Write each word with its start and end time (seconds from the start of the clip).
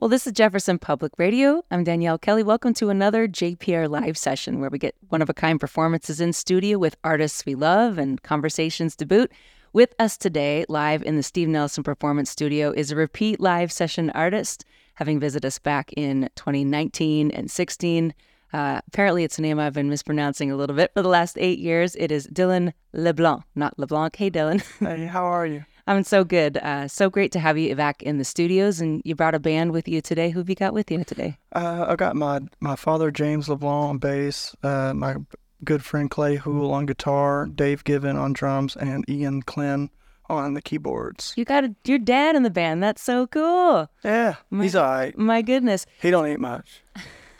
Well, 0.00 0.08
this 0.08 0.28
is 0.28 0.32
Jefferson 0.32 0.78
Public 0.78 1.10
Radio. 1.18 1.64
I'm 1.72 1.82
Danielle 1.82 2.18
Kelly. 2.18 2.44
Welcome 2.44 2.72
to 2.74 2.88
another 2.88 3.26
JPR 3.26 3.90
live 3.90 4.16
session 4.16 4.60
where 4.60 4.70
we 4.70 4.78
get 4.78 4.94
one 5.08 5.22
of 5.22 5.28
a 5.28 5.34
kind 5.34 5.58
performances 5.58 6.20
in 6.20 6.32
studio 6.32 6.78
with 6.78 6.94
artists 7.02 7.44
we 7.44 7.56
love 7.56 7.98
and 7.98 8.22
conversations 8.22 8.94
to 8.94 9.06
boot. 9.06 9.32
With 9.72 9.96
us 9.98 10.16
today, 10.16 10.64
live 10.68 11.02
in 11.02 11.16
the 11.16 11.24
Steve 11.24 11.48
Nelson 11.48 11.82
Performance 11.82 12.30
Studio, 12.30 12.70
is 12.70 12.92
a 12.92 12.96
repeat 12.96 13.40
live 13.40 13.72
session 13.72 14.10
artist, 14.10 14.64
having 14.94 15.18
visited 15.18 15.48
us 15.48 15.58
back 15.58 15.92
in 15.94 16.30
2019 16.36 17.32
and 17.32 17.50
16. 17.50 18.14
Uh, 18.52 18.80
apparently, 18.86 19.24
it's 19.24 19.40
a 19.40 19.42
name 19.42 19.58
I've 19.58 19.74
been 19.74 19.90
mispronouncing 19.90 20.52
a 20.52 20.56
little 20.56 20.76
bit 20.76 20.92
for 20.94 21.02
the 21.02 21.08
last 21.08 21.36
eight 21.40 21.58
years. 21.58 21.96
It 21.96 22.12
is 22.12 22.28
Dylan 22.28 22.72
LeBlanc, 22.92 23.42
not 23.56 23.76
LeBlanc. 23.80 24.14
Hey, 24.14 24.30
Dylan. 24.30 24.62
Hey, 24.78 25.06
how 25.06 25.24
are 25.24 25.44
you? 25.44 25.64
I'm 25.88 26.04
so 26.04 26.22
good. 26.22 26.58
Uh, 26.58 26.86
so 26.86 27.08
great 27.08 27.32
to 27.32 27.40
have 27.40 27.56
you 27.56 27.74
back 27.74 28.02
in 28.02 28.18
the 28.18 28.24
studios, 28.24 28.78
and 28.78 29.00
you 29.06 29.14
brought 29.14 29.34
a 29.34 29.38
band 29.40 29.72
with 29.72 29.88
you 29.88 30.02
today. 30.02 30.28
Who 30.28 30.40
have 30.40 30.48
you 30.50 30.54
got 30.54 30.74
with 30.74 30.90
you 30.90 31.02
today? 31.02 31.38
Uh, 31.54 31.86
I 31.88 31.96
got 31.96 32.14
my 32.14 32.40
my 32.60 32.76
father 32.76 33.10
James 33.10 33.48
LeBlanc 33.48 33.88
on 33.90 33.98
bass, 33.98 34.54
uh, 34.62 34.92
my 34.94 35.16
good 35.64 35.82
friend 35.82 36.10
Clay 36.10 36.36
Hool 36.36 36.70
on 36.72 36.84
guitar, 36.84 37.46
Dave 37.46 37.84
Given 37.84 38.16
on 38.16 38.34
drums, 38.34 38.76
and 38.76 39.08
Ian 39.08 39.42
Klin 39.42 39.88
on 40.28 40.52
the 40.52 40.60
keyboards. 40.60 41.32
You 41.36 41.46
got 41.46 41.64
a, 41.64 41.74
your 41.86 41.98
dad 41.98 42.36
in 42.36 42.42
the 42.42 42.50
band. 42.50 42.82
That's 42.82 43.00
so 43.02 43.26
cool. 43.26 43.88
Yeah, 44.04 44.34
My- 44.50 44.64
he's 44.64 44.76
all 44.76 44.90
right. 44.90 45.16
My 45.16 45.40
goodness, 45.40 45.86
He 46.02 46.10
don't 46.10 46.28
eat 46.28 46.38
much. 46.38 46.82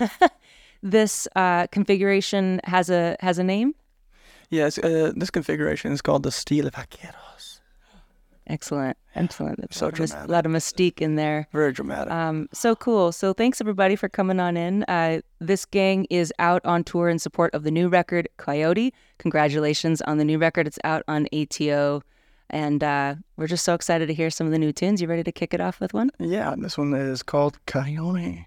this 0.82 1.28
uh, 1.36 1.66
configuration 1.66 2.62
has 2.64 2.88
a 2.88 3.14
has 3.20 3.38
a 3.38 3.44
name. 3.44 3.74
Yes, 4.48 4.78
uh, 4.78 5.12
this 5.14 5.28
configuration 5.30 5.92
is 5.92 6.00
called 6.00 6.22
the 6.22 6.32
Steel 6.32 6.70
Vaqueros. 6.70 7.27
Excellent, 8.48 8.96
excellent. 9.14 9.58
There's 9.58 9.76
So 9.76 9.86
a 9.86 9.90
lot 9.90 10.00
of 10.24 10.30
lot 10.30 10.46
of 10.46 10.52
mystique 10.52 11.02
in 11.02 11.16
there. 11.16 11.48
Very 11.52 11.72
dramatic. 11.72 12.10
Um, 12.12 12.48
so 12.52 12.74
cool. 12.74 13.12
So 13.12 13.34
thanks 13.34 13.60
everybody 13.60 13.94
for 13.94 14.08
coming 14.08 14.40
on 14.40 14.56
in. 14.56 14.84
Uh, 14.84 15.20
this 15.38 15.66
gang 15.66 16.06
is 16.08 16.32
out 16.38 16.64
on 16.64 16.82
tour 16.82 17.10
in 17.10 17.18
support 17.18 17.54
of 17.54 17.62
the 17.62 17.70
new 17.70 17.88
record 17.88 18.26
Coyote. 18.38 18.94
Congratulations 19.18 20.00
on 20.02 20.16
the 20.16 20.24
new 20.24 20.38
record. 20.38 20.66
It's 20.66 20.78
out 20.82 21.02
on 21.08 21.28
ATO, 21.32 22.02
and 22.48 22.82
uh, 22.82 23.16
we're 23.36 23.48
just 23.48 23.64
so 23.66 23.74
excited 23.74 24.06
to 24.06 24.14
hear 24.14 24.30
some 24.30 24.46
of 24.46 24.52
the 24.52 24.58
new 24.58 24.72
tunes. 24.72 25.02
You 25.02 25.08
ready 25.08 25.24
to 25.24 25.32
kick 25.32 25.52
it 25.52 25.60
off 25.60 25.78
with 25.78 25.92
one? 25.92 26.10
yeah, 26.18 26.54
this 26.56 26.78
one 26.78 26.94
is 26.94 27.22
called 27.22 27.58
Coyote. 27.66 28.46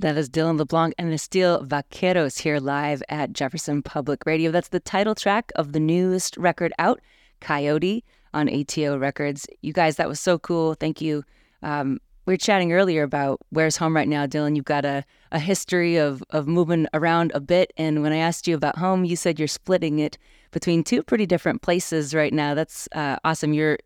That 0.00 0.16
is 0.16 0.30
Dylan 0.30 0.56
LeBlanc 0.56 0.94
and 0.96 1.12
Esteel 1.12 1.68
Vaqueros 1.68 2.38
here 2.38 2.58
live 2.58 3.02
at 3.10 3.34
Jefferson 3.34 3.82
Public 3.82 4.24
Radio. 4.24 4.50
That's 4.50 4.68
the 4.68 4.80
title 4.80 5.14
track 5.14 5.52
of 5.56 5.72
the 5.72 5.78
newest 5.78 6.38
record 6.38 6.72
out, 6.78 7.02
Coyote, 7.42 8.02
on 8.32 8.48
ATO 8.48 8.96
Records. 8.96 9.46
You 9.60 9.74
guys, 9.74 9.96
that 9.96 10.08
was 10.08 10.18
so 10.18 10.38
cool. 10.38 10.72
Thank 10.72 11.02
you. 11.02 11.22
Um, 11.62 12.00
we 12.24 12.32
were 12.32 12.38
chatting 12.38 12.72
earlier 12.72 13.02
about 13.02 13.40
where's 13.50 13.76
home 13.76 13.94
right 13.94 14.08
now, 14.08 14.24
Dylan. 14.26 14.56
You've 14.56 14.64
got 14.64 14.86
a, 14.86 15.04
a 15.32 15.38
history 15.38 15.98
of, 15.98 16.24
of 16.30 16.48
moving 16.48 16.86
around 16.94 17.32
a 17.34 17.40
bit. 17.40 17.70
And 17.76 18.02
when 18.02 18.14
I 18.14 18.18
asked 18.18 18.48
you 18.48 18.54
about 18.54 18.78
home, 18.78 19.04
you 19.04 19.16
said 19.16 19.38
you're 19.38 19.48
splitting 19.48 19.98
it 19.98 20.16
between 20.50 20.82
two 20.82 21.02
pretty 21.02 21.26
different 21.26 21.60
places 21.60 22.14
right 22.14 22.32
now. 22.32 22.54
That's 22.54 22.88
uh, 22.92 23.18
awesome. 23.22 23.52
You're 23.52 23.78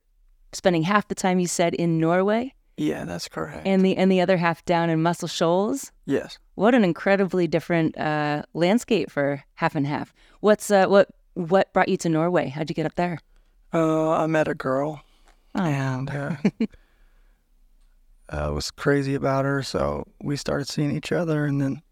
spending 0.52 0.84
half 0.84 1.08
the 1.08 1.16
time 1.16 1.40
you 1.40 1.48
said 1.48 1.74
in 1.74 1.98
Norway. 1.98 2.53
Yeah, 2.76 3.04
that's 3.04 3.28
correct. 3.28 3.66
And 3.66 3.84
the 3.84 3.96
and 3.96 4.10
the 4.10 4.20
other 4.20 4.36
half 4.36 4.64
down 4.64 4.90
in 4.90 5.00
Muscle 5.02 5.28
Shoals. 5.28 5.92
Yes. 6.06 6.38
What 6.56 6.74
an 6.74 6.82
incredibly 6.84 7.46
different 7.46 7.96
uh, 7.96 8.42
landscape 8.52 9.10
for 9.10 9.44
half 9.54 9.74
and 9.76 9.86
half. 9.86 10.12
What's 10.40 10.70
uh, 10.70 10.86
what 10.86 11.08
what 11.34 11.72
brought 11.72 11.88
you 11.88 11.96
to 11.98 12.08
Norway? 12.08 12.48
How'd 12.48 12.68
you 12.70 12.74
get 12.74 12.86
up 12.86 12.94
there? 12.96 13.18
Uh, 13.72 14.10
I 14.10 14.26
met 14.26 14.48
a 14.48 14.54
girl, 14.54 15.02
Oh. 15.54 15.62
and 15.62 16.10
uh, 16.10 16.36
I 18.28 18.48
was 18.50 18.70
crazy 18.70 19.14
about 19.14 19.44
her, 19.44 19.62
so 19.62 20.06
we 20.22 20.36
started 20.36 20.68
seeing 20.68 20.90
each 20.94 21.12
other, 21.12 21.44
and 21.44 21.60
then 21.60 21.82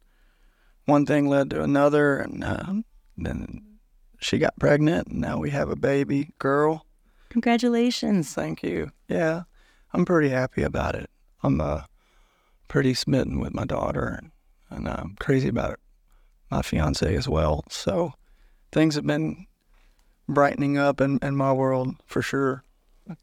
one 0.87 1.07
thing 1.07 1.29
led 1.29 1.51
to 1.51 1.63
another, 1.63 2.19
and 2.19 2.43
uh, 2.45 2.73
then 3.17 3.63
she 4.21 4.39
got 4.39 4.59
pregnant, 4.59 5.09
and 5.09 5.21
now 5.21 5.39
we 5.39 5.51
have 5.51 5.71
a 5.71 5.77
baby 5.77 6.31
girl. 6.39 6.87
Congratulations. 7.31 8.33
Thank 8.33 8.63
you. 8.63 8.91
Yeah, 9.09 9.43
I'm 9.93 10.05
pretty 10.05 10.31
happy 10.31 10.63
about 10.63 10.95
it. 10.95 11.11
I'm 11.43 11.61
uh, 11.61 11.83
pretty 12.69 12.95
smitten 12.95 13.41
with 13.41 13.53
my 13.53 13.65
daughter, 13.65 14.19
and, 14.19 14.31
and 14.71 14.89
I'm 14.89 15.17
crazy 15.21 15.49
about 15.49 15.73
it. 15.73 15.81
My 16.51 16.63
fiance 16.63 17.15
as 17.15 17.29
well. 17.29 17.65
So 17.69 18.13
things 18.73 18.95
have 18.95 19.07
been 19.07 19.47
brightening 20.29 20.79
up 20.79 21.01
in, 21.01 21.19
in 21.23 21.37
my 21.37 21.53
world 21.53 21.97
for 22.07 22.23
sure. 22.23 22.65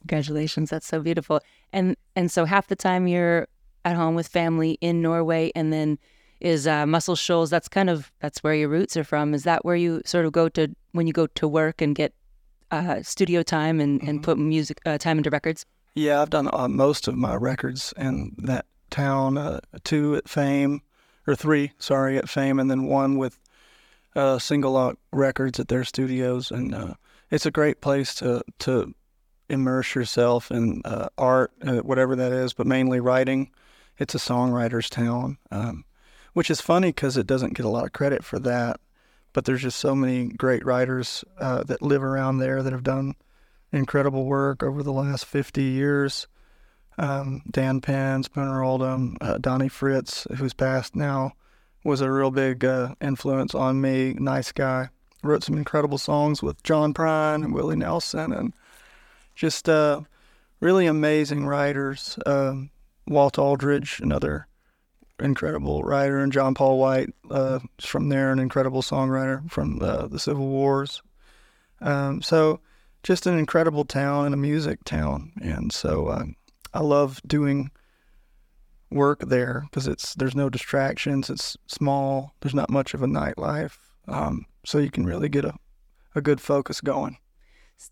Congratulations. 0.01 0.69
That's 0.69 0.88
so 0.88 1.00
beautiful. 1.00 1.39
And 1.71 1.95
and 2.16 2.31
so 2.31 2.45
half 2.45 2.68
the 2.68 2.75
time 2.75 3.07
you're 3.07 3.48
at 3.86 3.95
home 3.95 4.16
with 4.16 4.27
family 4.27 4.77
in 4.81 5.01
Norway 5.01 5.51
and 5.56 5.71
then 5.71 5.98
is 6.39 6.68
uh, 6.68 6.86
Muscle 6.86 7.16
Shoals 7.16 7.50
that's 7.50 7.68
kind 7.68 7.89
of 7.89 8.12
that's 8.19 8.44
where 8.44 8.54
your 8.54 8.69
roots 8.69 8.98
are 8.98 9.04
from. 9.04 9.33
Is 9.33 9.44
that 9.44 9.63
where 9.63 9.75
you 9.75 10.01
sort 10.06 10.25
of 10.25 10.31
go 10.31 10.50
to 10.50 10.75
when 10.92 11.07
you 11.07 11.13
go 11.13 11.27
to 11.27 11.48
work 11.48 11.81
and 11.81 11.95
get 11.95 12.13
uh, 12.71 13.01
studio 13.01 13.42
time 13.42 13.80
and, 13.80 14.01
and 14.04 14.21
put 14.21 14.38
music 14.38 14.80
uh, 14.86 14.98
time 14.98 15.18
into 15.18 15.30
records? 15.30 15.66
Yeah, 15.95 16.21
I've 16.21 16.30
done 16.30 16.50
uh, 16.53 16.68
most 16.68 17.07
of 17.07 17.15
my 17.15 17.36
records 17.36 17.94
in 17.97 18.36
that 18.38 18.65
town. 18.89 19.38
Uh, 19.38 19.59
two 19.83 20.15
at 20.15 20.30
Fame, 20.30 20.81
or 21.27 21.36
three, 21.36 21.71
sorry, 21.80 22.18
at 22.18 22.30
Fame, 22.30 22.59
and 22.59 22.69
then 22.69 22.86
one 22.86 23.18
with 23.18 23.39
uh, 24.15 24.39
Single 24.39 24.74
Lock 24.74 24.97
Records 25.12 25.59
at 25.59 25.68
their 25.68 25.83
studios. 25.83 26.51
And 26.51 26.74
uh, 26.74 26.94
it's 27.31 27.45
a 27.45 27.51
great 27.51 27.81
place 27.81 28.13
to 28.15 28.44
to 28.59 28.94
immerse 29.50 29.95
yourself 29.95 30.51
in 30.51 30.81
uh, 30.86 31.09
art, 31.18 31.51
uh, 31.65 31.77
whatever 31.77 32.15
that 32.15 32.31
is, 32.31 32.53
but 32.53 32.68
mainly 32.68 33.00
writing. 33.00 33.50
It's 33.97 34.15
a 34.15 34.19
songwriter's 34.19 34.89
town, 34.89 35.38
um, 35.51 35.83
which 36.33 36.51
is 36.51 36.62
funny 36.62 36.89
because 36.89 37.18
it 37.18 37.27
doesn't 37.27 37.56
get 37.56 37.65
a 37.65 37.69
lot 37.69 37.85
of 37.85 37.94
credit 37.94 38.24
for 38.24 38.38
that. 38.39 38.80
But 39.33 39.45
there's 39.45 39.63
just 39.63 39.80
so 39.80 39.95
many 39.95 40.27
great 40.27 40.65
writers 40.65 41.24
that 41.39 41.81
live 41.81 42.03
around 42.03 42.38
there 42.38 42.63
that 42.63 42.74
have 42.74 42.83
done 42.83 43.15
incredible 43.71 44.25
work 44.25 44.63
over 44.63 44.83
the 44.83 44.92
last 44.92 45.25
50 45.25 45.63
years. 45.63 46.27
Um, 46.98 47.44
Dan 47.50 47.80
Penn, 47.80 48.24
Spooner 48.24 48.63
Oldham, 48.63 49.16
uh, 49.21 49.38
Donnie 49.38 49.69
Fritts, 49.69 50.27
who's 50.36 50.54
passed 50.54 50.95
now, 50.95 51.33
was 51.83 52.01
a 52.01 52.12
real 52.12 52.31
big 52.31 52.66
uh, 52.66 52.95
influence 53.00 53.56
on 53.56 53.80
me. 53.80 54.13
Nice 54.13 54.51
guy. 54.51 54.89
Wrote 55.24 55.44
some 55.44 55.57
incredible 55.57 55.98
songs 55.98 56.44
with 56.44 56.62
John 56.63 56.94
Prine 56.94 57.44
and 57.44 57.54
Willie 57.54 57.75
Nelson, 57.75 58.31
and 58.31 58.54
just 59.36 59.68
uh, 59.68 60.01
really 60.62 60.86
amazing 60.86 61.45
writers. 61.45 62.18
Um, 62.25 62.69
Walt 63.07 63.38
Aldridge, 63.38 64.00
another 64.01 64.48
incredible 65.19 65.83
writer, 65.83 66.19
and 66.19 66.31
John 66.31 66.54
Paul 66.54 66.80
White 66.80 67.10
uh, 67.30 67.60
from 67.80 68.10
there, 68.10 68.31
an 68.31 68.39
incredible 68.39 68.81
songwriter 68.81 69.50
from 69.51 69.81
uh, 69.81 70.07
the 70.07 70.19
Civil 70.19 70.48
Wars. 70.48 71.01
Um, 71.81 72.21
so, 72.21 72.60
just 73.03 73.25
an 73.25 73.37
incredible 73.37 73.85
town 73.85 74.25
and 74.25 74.33
a 74.33 74.37
music 74.37 74.83
town, 74.83 75.31
and 75.41 75.71
so 75.71 76.07
uh, 76.07 76.25
I 76.73 76.81
love 76.81 77.21
doing 77.25 77.71
work 78.91 79.21
there 79.21 79.65
because 79.69 79.87
it's 79.87 80.15
there's 80.15 80.35
no 80.35 80.49
distractions. 80.49 81.29
It's 81.29 81.57
small. 81.67 82.33
There's 82.41 82.55
not 82.55 82.69
much 82.69 82.93
of 82.93 83.03
a 83.03 83.07
nightlife, 83.07 83.77
um, 84.07 84.45
so 84.65 84.77
you 84.77 84.91
can 84.91 85.05
really 85.05 85.29
get 85.29 85.45
a, 85.45 85.53
a 86.15 86.21
good 86.21 86.41
focus 86.41 86.81
going. 86.81 87.17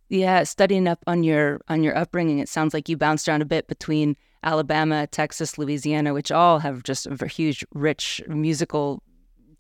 Yeah, 0.10 0.44
studying 0.44 0.88
up 0.88 1.00
on 1.08 1.24
your 1.24 1.62
on 1.70 1.84
your 1.84 1.98
upbringing, 1.98 2.40
it 2.40 2.50
sounds 2.50 2.74
like 2.74 2.90
you 2.90 2.98
bounced 2.98 3.28
around 3.28 3.42
a 3.42 3.46
bit 3.46 3.68
between 3.68 4.18
Alabama, 4.44 5.08
Texas, 5.08 5.58
Louisiana, 5.58 6.14
which 6.14 6.32
all 6.32 6.60
have 6.60 6.84
just 6.84 7.08
a 7.08 7.28
huge, 7.28 7.66
rich 7.74 8.22
musical 8.28 9.02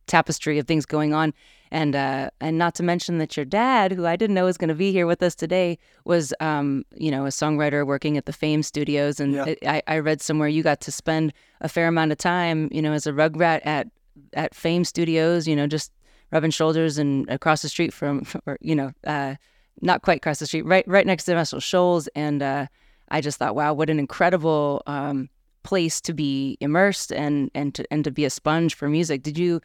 tapestry 0.07 0.57
of 0.59 0.67
things 0.67 0.85
going 0.85 1.13
on. 1.13 1.33
And 1.69 1.95
uh, 1.95 2.29
and 2.39 2.57
not 2.57 2.75
to 2.75 2.83
mention 2.83 3.17
that 3.17 3.35
your 3.35 3.45
dad, 3.45 3.91
who 3.91 4.05
I 4.05 4.15
didn't 4.15 4.35
know 4.35 4.45
was 4.45 4.57
going 4.57 4.69
to 4.69 4.75
be 4.75 4.93
here 4.93 5.05
with 5.05 5.21
us 5.21 5.35
today, 5.35 5.77
was 6.05 6.33
um, 6.39 6.85
you 6.95 7.11
know 7.11 7.25
a 7.25 7.29
songwriter 7.29 7.85
working 7.85 8.17
at 8.17 8.25
the 8.25 8.31
Fame 8.33 8.63
Studios. 8.63 9.19
And 9.19 9.33
Yeah. 9.33 9.45
it, 9.47 9.59
I, 9.67 9.81
I 9.87 9.99
read 9.99 10.21
somewhere 10.21 10.47
you 10.47 10.63
got 10.63 10.79
to 10.81 10.91
spend 10.91 11.33
a 11.59 11.67
fair 11.67 11.87
amount 11.89 12.13
of 12.13 12.17
time, 12.17 12.69
you 12.71 12.81
know, 12.81 12.93
as 12.93 13.05
a 13.05 13.11
rugrat 13.11 13.65
at 13.65 13.87
at 14.33 14.55
Fame 14.55 14.85
Studios. 14.85 15.45
You 15.45 15.57
know, 15.57 15.67
just 15.67 15.91
rubbing 16.31 16.51
shoulders 16.51 16.97
and 16.97 17.29
across 17.29 17.61
the 17.61 17.69
street 17.69 17.93
from, 17.93 18.25
or 18.45 18.57
you 18.61 18.75
know, 18.75 18.91
uh, 19.05 19.35
not 19.81 20.03
quite 20.03 20.17
across 20.17 20.39
the 20.39 20.45
street, 20.45 20.65
right 20.65 20.87
right 20.87 21.05
next 21.05 21.25
to 21.25 21.35
Muscle 21.35 21.59
Shoals. 21.59 22.07
And 22.15 22.41
uh, 22.41 22.67
I 23.09 23.19
just 23.19 23.39
thought, 23.39 23.55
wow, 23.55 23.73
what 23.73 23.89
an 23.89 23.99
incredible 23.99 24.83
um, 24.87 25.29
place 25.63 25.99
to 25.99 26.13
be 26.13 26.57
immersed 26.61 27.11
and 27.11 27.51
and 27.53 27.75
to 27.75 27.83
and 27.91 28.05
to 28.05 28.11
be 28.11 28.23
a 28.23 28.29
sponge 28.29 28.73
for 28.73 28.87
music. 28.87 29.21
Did 29.21 29.37
you, 29.37 29.59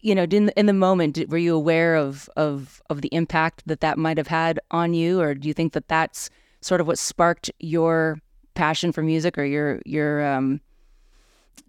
you 0.00 0.14
know, 0.14 0.24
in 0.24 0.50
in 0.50 0.66
the 0.66 0.72
moment, 0.72 1.18
were 1.28 1.38
you 1.38 1.54
aware 1.54 1.96
of 1.96 2.28
of 2.36 2.80
of 2.88 3.02
the 3.02 3.08
impact 3.12 3.62
that 3.66 3.80
that 3.80 3.98
might 3.98 4.16
have 4.16 4.28
had 4.28 4.60
on 4.70 4.94
you, 4.94 5.20
or 5.20 5.34
do 5.34 5.48
you 5.48 5.54
think 5.54 5.72
that 5.72 5.88
that's 5.88 6.30
sort 6.60 6.80
of 6.80 6.86
what 6.86 6.98
sparked 6.98 7.50
your 7.58 8.20
passion 8.54 8.92
for 8.92 9.02
music 9.02 9.38
or 9.38 9.44
your 9.44 9.80
your 9.84 10.24
um, 10.24 10.60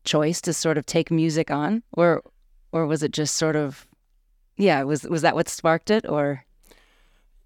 choice 0.03 0.41
to 0.41 0.53
sort 0.53 0.77
of 0.77 0.85
take 0.85 1.09
music 1.11 1.49
on, 1.49 1.83
or 1.93 2.21
or 2.71 2.85
was 2.85 3.03
it 3.03 3.11
just 3.11 3.35
sort 3.35 3.55
of, 3.55 3.87
yeah, 4.57 4.83
was 4.83 5.03
was 5.03 5.21
that 5.23 5.35
what 5.35 5.49
sparked 5.49 5.89
it, 5.89 6.07
or? 6.07 6.45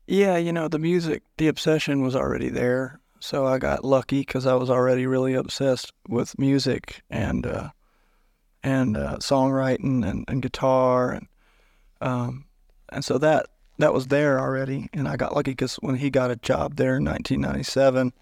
Yeah, 0.08 0.38
you 0.38 0.54
know, 0.54 0.68
the 0.68 0.77
music, 0.77 1.24
the 1.38 1.48
obsession 1.48 2.01
was 2.01 2.15
already 2.15 2.50
there. 2.50 3.00
So 3.20 3.48
I 3.48 3.58
got 3.58 3.84
lucky 3.84 4.20
because 4.20 4.46
I 4.46 4.54
was 4.54 4.70
already 4.70 5.08
really 5.08 5.34
obsessed 5.34 5.92
with 6.08 6.38
music 6.38 7.01
and 7.10 7.48
uh, 7.48 7.70
and 8.65 8.98
uh, 8.98 9.17
songwriting 9.17 10.03
and, 10.03 10.25
and 10.27 10.41
guitar 10.41 11.12
and 11.12 11.27
um, 12.01 12.45
and 12.89 13.05
so 13.05 13.17
that 13.19 13.45
that 13.77 13.93
was 13.93 14.07
there 14.07 14.39
already. 14.39 14.89
And 14.91 15.07
I 15.07 15.15
got 15.15 15.36
lucky 15.36 15.51
because 15.51 15.75
when 15.75 15.95
he 15.95 16.10
got 16.10 16.31
a 16.31 16.36
job 16.36 16.75
there 16.75 16.98
in 16.98 17.05
1997, 17.05 18.13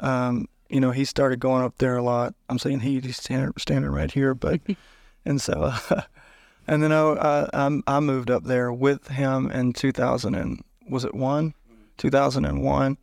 um, 0.00 0.48
you 0.68 0.80
know, 0.80 0.90
he 0.90 1.04
started 1.04 1.40
going 1.40 1.62
up 1.62 1.78
there 1.78 1.96
a 1.96 2.02
lot. 2.02 2.34
I'm 2.48 2.58
saying 2.58 2.80
he, 2.80 3.00
he's 3.00 3.18
standing, 3.18 3.52
standing 3.58 3.90
right 3.90 4.10
here, 4.10 4.34
but 4.34 4.60
and 5.24 5.40
so 5.40 5.72
and 6.66 6.82
then 6.82 6.92
I, 6.92 7.48
I 7.52 7.80
I 7.86 8.00
moved 8.00 8.30
up 8.30 8.44
there 8.44 8.72
with 8.72 9.08
him 9.08 9.50
in 9.50 9.72
2000 9.72 10.34
and 10.34 10.62
was 10.88 11.04
it 11.04 11.14
one 11.14 11.54
2001 11.98 12.96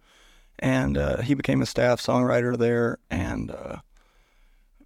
and 0.60 0.98
uh, 0.98 1.22
he 1.22 1.34
became 1.36 1.62
a 1.62 1.65
staff 1.65 2.01
songwriter 2.01 2.58
there 2.58 2.98
and 3.10 3.51
uh, 3.51 3.77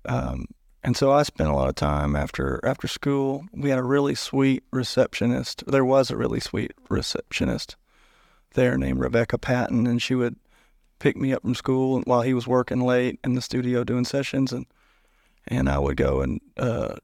um, 0.05 0.45
and 0.83 0.95
so 0.95 1.11
I 1.11 1.23
spent 1.23 1.49
a 1.49 1.53
lot 1.53 1.69
of 1.69 1.75
time 1.75 2.15
after 2.15 2.59
after 2.63 2.87
school 2.87 3.45
we 3.53 3.69
had 3.69 3.79
a 3.79 3.83
really 3.83 4.15
sweet 4.15 4.63
receptionist 4.71 5.63
there 5.67 5.85
was 5.85 6.09
a 6.09 6.17
really 6.17 6.39
sweet 6.39 6.71
receptionist 6.89 7.75
there 8.53 8.77
named 8.77 8.99
Rebecca 8.99 9.37
Patton 9.37 9.87
and 9.87 10.01
she 10.01 10.15
would 10.15 10.35
pick 10.99 11.15
me 11.15 11.33
up 11.33 11.41
from 11.41 11.55
school 11.55 12.01
while 12.01 12.21
he 12.21 12.33
was 12.33 12.47
working 12.47 12.81
late 12.81 13.19
in 13.23 13.35
the 13.35 13.41
studio 13.41 13.83
doing 13.83 14.05
sessions 14.05 14.51
and 14.51 14.65
and 15.47 15.69
I 15.69 15.79
would 15.79 15.97
go 15.97 16.21
and 16.21 16.41
uh, 16.57 16.95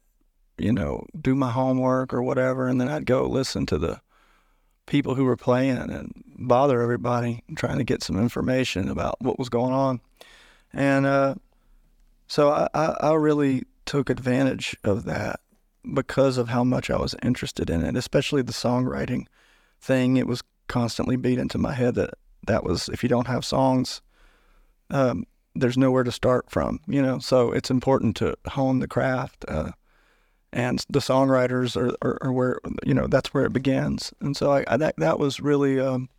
you 0.58 0.72
know 0.72 1.06
do 1.20 1.36
my 1.36 1.52
homework 1.52 2.14
or 2.14 2.22
whatever 2.22 2.68
and 2.68 2.80
then 2.80 2.90
I'd 2.90 3.06
go 3.06 3.28
listen 3.28 3.66
to 3.68 3.78
the 3.78 4.02
people 4.86 5.16
who 5.16 5.26
were 5.26 5.38
playing 5.38 5.78
and 5.78 6.24
bother 6.38 6.82
everybody 6.82 7.44
trying 7.56 7.78
to 7.78 7.84
get 7.84 8.04
some 8.04 8.20
information 8.20 8.90
about 8.90 9.20
what 9.22 9.40
was 9.40 9.50
going 9.50 9.74
on. 9.74 10.00
And 10.74 11.06
uh, 11.06 11.36
so 12.28 12.52
I, 12.52 12.68
I, 12.74 12.86
I 13.02 13.14
really 13.14 13.64
took 13.86 14.10
advantage 14.10 14.76
of 14.84 15.06
that 15.06 15.40
because 15.94 16.38
of 16.38 16.50
how 16.50 16.64
much 16.64 16.90
I 16.90 16.98
was 16.98 17.16
interested 17.22 17.70
in 17.70 17.84
it, 17.84 17.96
especially 17.96 18.42
the 18.42 18.54
songwriting 18.54 19.26
thing. 19.80 20.18
It 20.18 20.28
was 20.28 20.42
constantly 20.68 21.16
beat 21.16 21.38
into 21.38 21.58
my 21.58 21.74
head 21.74 21.96
that 21.96 22.16
that 22.48 22.64
was, 22.64 22.90
if 22.90 23.04
you 23.04 23.10
don't 23.10 23.28
have 23.28 23.46
songs, 23.46 24.02
um, 24.90 25.26
there's 25.54 25.78
nowhere 25.78 26.04
to 26.04 26.12
start 26.12 26.50
from, 26.50 26.80
you 26.88 27.02
know? 27.02 27.20
So 27.20 27.52
it's 27.52 27.70
important 27.70 28.16
to 28.18 28.36
hone 28.48 28.80
the 28.80 28.88
craft. 28.88 29.46
Uh, 29.48 29.72
and 30.56 30.84
the 30.90 31.00
songwriters 31.00 31.76
are, 31.76 31.96
are, 32.02 32.18
are 32.22 32.32
where 32.32 32.60
you 32.86 32.94
know 32.94 33.08
that's 33.08 33.34
where 33.34 33.46
it 33.46 33.54
begins. 33.54 34.14
And 34.22 34.36
so 34.36 34.52
I, 34.54 34.64
I 34.68 34.78
that 34.78 34.96
that 34.98 35.20
was 35.20 35.42
really 35.42 35.80
um, 35.80 36.10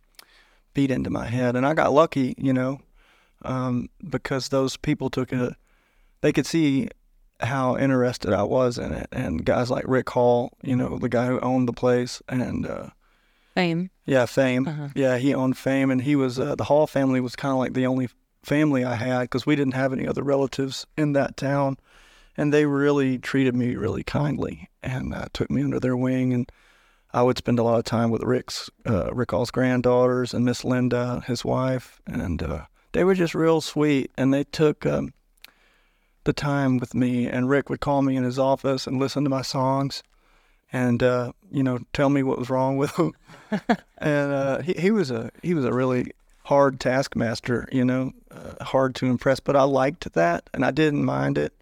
beat 0.75 0.91
into 0.91 1.09
my 1.09 1.25
head, 1.25 1.55
and 1.55 1.65
I 1.65 1.73
got 1.73 1.91
lucky, 1.91 2.35
you 2.37 2.53
know, 2.53 2.79
um, 3.41 3.89
because 4.07 4.49
those 4.49 4.77
people 4.77 5.09
took 5.09 5.33
it. 5.33 5.53
They 6.21 6.33
could 6.33 6.45
see 6.45 6.89
how 7.39 7.77
interested 7.77 8.33
I 8.33 8.43
was 8.43 8.77
in 8.77 8.91
it, 8.93 9.07
and 9.11 9.45
guys 9.45 9.69
like 9.69 9.83
Rick 9.87 10.09
Hall, 10.09 10.53
you 10.63 10.75
know, 10.75 10.97
the 10.97 11.09
guy 11.09 11.27
who 11.27 11.39
owned 11.39 11.67
the 11.67 11.73
place, 11.73 12.21
and 12.27 12.65
uh, 12.65 12.89
Fame. 13.53 13.91
yeah, 14.05 14.25
Fame. 14.25 14.67
Uh-huh. 14.67 14.89
Yeah, 14.95 15.17
he 15.17 15.33
owned 15.33 15.57
Fame, 15.57 15.91
and 15.91 16.01
he 16.01 16.15
was 16.15 16.39
uh, 16.39 16.55
the 16.55 16.65
Hall 16.65 16.87
family 16.87 17.19
was 17.19 17.35
kind 17.35 17.51
of 17.51 17.59
like 17.59 17.73
the 17.73 17.85
only 17.85 18.09
family 18.43 18.83
I 18.83 18.95
had 18.95 19.21
because 19.23 19.45
we 19.45 19.55
didn't 19.55 19.73
have 19.75 19.93
any 19.93 20.07
other 20.07 20.23
relatives 20.23 20.87
in 20.97 21.13
that 21.13 21.37
town, 21.37 21.77
and 22.35 22.53
they 22.53 22.65
really 22.65 23.19
treated 23.19 23.55
me 23.55 23.75
really 23.75 24.03
kindly 24.03 24.69
and 24.81 25.13
uh, 25.13 25.25
took 25.33 25.51
me 25.51 25.61
under 25.61 25.79
their 25.79 25.97
wing, 25.97 26.33
and 26.33 26.51
I 27.13 27.21
would 27.21 27.37
spend 27.37 27.59
a 27.59 27.63
lot 27.63 27.77
of 27.77 27.85
time 27.85 28.09
with 28.09 28.23
Rick's 28.23 28.69
uh, 28.87 29.13
Rick 29.13 29.31
Hall's 29.31 29.51
granddaughters 29.51 30.33
and 30.33 30.43
Miss 30.43 30.65
Linda, 30.65 31.23
his 31.27 31.45
wife, 31.45 32.01
and 32.07 32.41
uh, 32.41 32.65
they 32.93 33.03
were 33.03 33.15
just 33.15 33.35
real 33.35 33.61
sweet, 33.61 34.11
and 34.17 34.33
they 34.33 34.43
took. 34.43 34.83
Um, 34.83 35.13
the 36.27 36.33
time 36.33 36.77
with 36.77 36.93
me 36.93 37.25
and 37.25 37.49
Rick 37.49 37.69
would 37.69 37.79
call 37.79 38.01
me 38.03 38.15
in 38.15 38.23
his 38.23 38.37
office 38.37 38.85
and 38.85 38.99
listen 38.99 39.23
to 39.23 39.29
my 39.29 39.41
songs 39.41 40.03
and 40.73 41.01
uh, 41.01 41.31
you 41.49 41.63
know 41.63 41.79
tell 41.93 42.09
me 42.09 42.21
what 42.21 42.37
was 42.37 42.49
wrong 42.49 42.75
with 42.77 42.93
them 42.97 43.13
and 43.97 44.31
uh, 44.33 44.61
he, 44.61 44.73
he 44.73 44.91
was 44.91 45.09
a 45.09 45.31
he 45.41 45.53
was 45.53 45.63
a 45.65 45.71
really 45.73 46.11
hard 46.43 46.79
taskmaster 46.79 47.67
you 47.71 47.83
know 47.85 48.11
uh, 48.31 48.63
hard 48.63 48.93
to 48.95 49.05
impress 49.05 49.39
but 49.39 49.55
I 49.55 49.63
liked 49.63 50.13
that 50.13 50.49
and 50.53 50.63
I 50.65 50.71
didn't 50.71 51.05
mind 51.05 51.37
it 51.37 51.53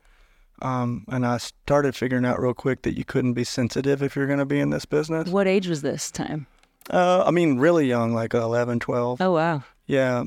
um, 0.62 1.05
and 1.10 1.25
I 1.25 1.38
started 1.38 1.95
figuring 1.95 2.25
out 2.25 2.39
real 2.41 2.53
quick 2.55 2.81
that 2.84 2.98
you 2.98 3.05
couldn't 3.05 3.34
be 3.34 3.43
sensitive 3.43 4.01
if 4.01 4.15
you're 4.15 4.25
going 4.27 4.39
to 4.39 4.45
be 4.45 4.60
in 4.60 4.72
this 4.72 4.86
business 4.86 5.29
What 5.29 5.48
age 5.48 5.67
was 5.67 5.81
this 5.84 6.10
time? 6.10 6.48
uh, 6.89 7.24
I 7.25 7.31
mean 7.31 7.60
really 7.60 7.86
young 7.88 8.13
like 8.13 8.34
11 8.34 8.79
12 8.79 9.22
Oh 9.22 9.31
wow. 9.31 9.63
yeah. 9.86 10.24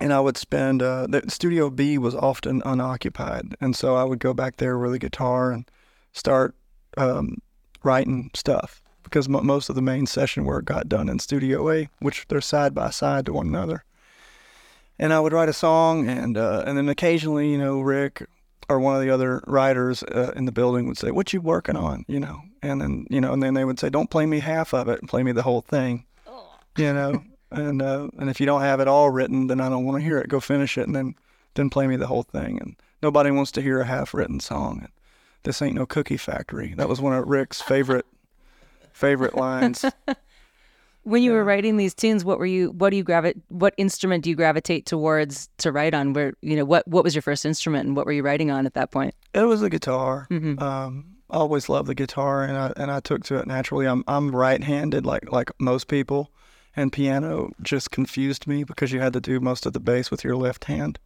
And 0.00 0.12
I 0.12 0.20
would 0.20 0.38
spend, 0.38 0.82
uh, 0.82 1.06
the 1.06 1.22
Studio 1.28 1.68
B 1.68 1.98
was 1.98 2.14
often 2.14 2.62
unoccupied. 2.64 3.54
And 3.60 3.76
so 3.76 3.96
I 3.96 4.04
would 4.04 4.18
go 4.18 4.32
back 4.32 4.56
there 4.56 4.78
with 4.78 4.94
a 4.94 4.98
guitar 4.98 5.52
and 5.52 5.70
start 6.12 6.54
um, 6.96 7.42
writing 7.82 8.30
stuff 8.34 8.82
because 9.04 9.28
mo 9.28 9.40
most 9.42 9.68
of 9.68 9.74
the 9.74 9.82
main 9.82 10.06
session 10.06 10.44
work 10.44 10.64
got 10.64 10.88
done 10.88 11.08
in 11.08 11.18
Studio 11.18 11.70
A, 11.70 11.88
which 12.00 12.26
they're 12.28 12.40
side 12.40 12.74
by 12.74 12.90
side 12.90 13.26
to 13.26 13.32
one 13.32 13.48
another. 13.48 13.84
And 14.98 15.12
I 15.12 15.20
would 15.20 15.32
write 15.32 15.48
a 15.48 15.54
song, 15.54 16.08
and 16.08 16.36
uh, 16.36 16.62
and 16.66 16.76
then 16.76 16.88
occasionally, 16.88 17.50
you 17.50 17.58
know, 17.58 17.80
Rick 17.80 18.26
or 18.68 18.78
one 18.78 18.94
of 18.94 19.02
the 19.02 19.10
other 19.10 19.42
writers 19.46 20.02
uh, 20.02 20.32
in 20.36 20.44
the 20.44 20.52
building 20.52 20.86
would 20.86 20.98
say, 20.98 21.10
"What 21.10 21.32
you 21.32 21.40
working 21.40 21.76
on?" 21.76 22.04
You 22.06 22.20
know, 22.20 22.42
and 22.62 22.80
then 22.80 23.06
you 23.08 23.20
know, 23.20 23.32
and 23.32 23.42
then 23.42 23.54
they 23.54 23.64
would 23.64 23.80
say, 23.80 23.88
"Don't 23.88 24.10
play 24.10 24.26
me 24.26 24.40
half 24.40 24.74
of 24.74 24.88
it, 24.88 25.06
play 25.08 25.22
me 25.22 25.32
the 25.32 25.42
whole 25.42 25.62
thing." 25.62 26.04
You 26.76 26.92
know, 26.92 27.24
and 27.50 27.82
uh, 27.82 28.08
and 28.18 28.30
if 28.30 28.40
you 28.40 28.46
don't 28.46 28.62
have 28.62 28.80
it 28.80 28.88
all 28.88 29.10
written, 29.10 29.46
then 29.48 29.60
I 29.60 29.68
don't 29.68 29.84
want 29.84 29.98
to 29.98 30.04
hear 30.04 30.18
it. 30.18 30.28
Go 30.28 30.40
finish 30.40 30.78
it, 30.78 30.86
and 30.86 30.94
then 30.94 31.14
then 31.54 31.70
play 31.70 31.86
me 31.86 31.96
the 31.96 32.06
whole 32.06 32.22
thing. 32.22 32.58
And 32.60 32.76
nobody 33.02 33.30
wants 33.30 33.50
to 33.52 33.62
hear 33.62 33.80
a 33.80 33.86
half-written 33.86 34.40
song. 34.40 34.80
And 34.80 34.92
this 35.42 35.60
ain't 35.62 35.74
no 35.74 35.86
cookie 35.86 36.16
factory. 36.16 36.74
That 36.76 36.88
was 36.88 37.00
one 37.00 37.12
of 37.14 37.26
Rick's 37.26 37.60
favorite 37.60 38.06
favorite 38.92 39.34
lines. 39.34 39.84
When 41.04 41.22
you 41.22 41.32
were 41.32 41.44
writing 41.44 41.78
these 41.78 41.94
tunes, 41.94 42.26
what 42.26 42.38
were 42.38 42.44
you? 42.46 42.72
What 42.72 42.90
do 42.90 42.96
you 42.98 43.02
gravitate? 43.02 43.42
What 43.48 43.72
instrument 43.78 44.22
do 44.22 44.28
you 44.28 44.36
gravitate 44.36 44.84
towards 44.84 45.48
to 45.56 45.72
write 45.72 45.94
on? 45.94 46.12
Where 46.12 46.34
you 46.42 46.56
know 46.56 46.66
what? 46.66 46.86
What 46.86 47.04
was 47.04 47.14
your 47.14 47.22
first 47.22 47.46
instrument, 47.46 47.86
and 47.86 47.96
what 47.96 48.04
were 48.04 48.12
you 48.12 48.22
writing 48.22 48.50
on 48.50 48.66
at 48.66 48.74
that 48.74 48.90
point? 48.90 49.14
It 49.32 49.44
was 49.44 49.62
a 49.62 49.70
guitar. 49.70 50.26
Mhm. 50.30 50.60
Um, 50.60 51.06
I 51.30 51.36
always 51.38 51.70
loved 51.70 51.88
the 51.88 51.94
guitar, 51.94 52.44
and 52.44 52.54
I 52.54 52.72
and 52.76 52.90
I 52.90 53.00
took 53.00 53.24
to 53.24 53.36
it 53.36 53.46
naturally. 53.46 53.86
I'm 53.86 54.04
I'm 54.06 54.30
right-handed, 54.36 55.06
like 55.06 55.32
like 55.32 55.50
most 55.58 55.88
people, 55.88 56.30
and 56.76 56.92
piano 56.92 57.50
just 57.62 57.90
confused 57.90 58.46
me 58.46 58.64
because 58.64 58.92
you 58.92 59.00
had 59.00 59.12
to 59.12 59.20
do 59.20 59.40
most 59.40 59.66
of 59.66 59.72
the 59.72 59.80
bass 59.80 60.10
with 60.10 60.24
your 60.24 60.36
left 60.36 60.64
hand, 60.64 60.98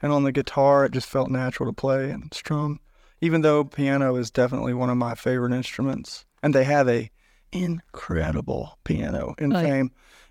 and 0.00 0.12
on 0.12 0.24
the 0.24 0.32
guitar 0.32 0.84
it 0.84 0.92
just 0.92 1.08
felt 1.08 1.30
natural 1.30 1.68
to 1.68 1.72
play 1.72 2.10
and 2.10 2.32
strum. 2.32 2.80
Even 3.20 3.40
though 3.40 3.64
piano 3.64 4.14
is 4.16 4.30
definitely 4.30 4.74
one 4.74 4.90
of 4.90 4.96
my 4.96 5.14
favorite 5.14 5.52
instruments, 5.52 6.24
and 6.42 6.54
they 6.54 6.64
have 6.64 6.88
a 6.88 7.10
incredible 7.52 8.78
piano 8.84 9.34
in 9.38 9.54
Oh, 9.54 9.60
yeah. 9.60 9.84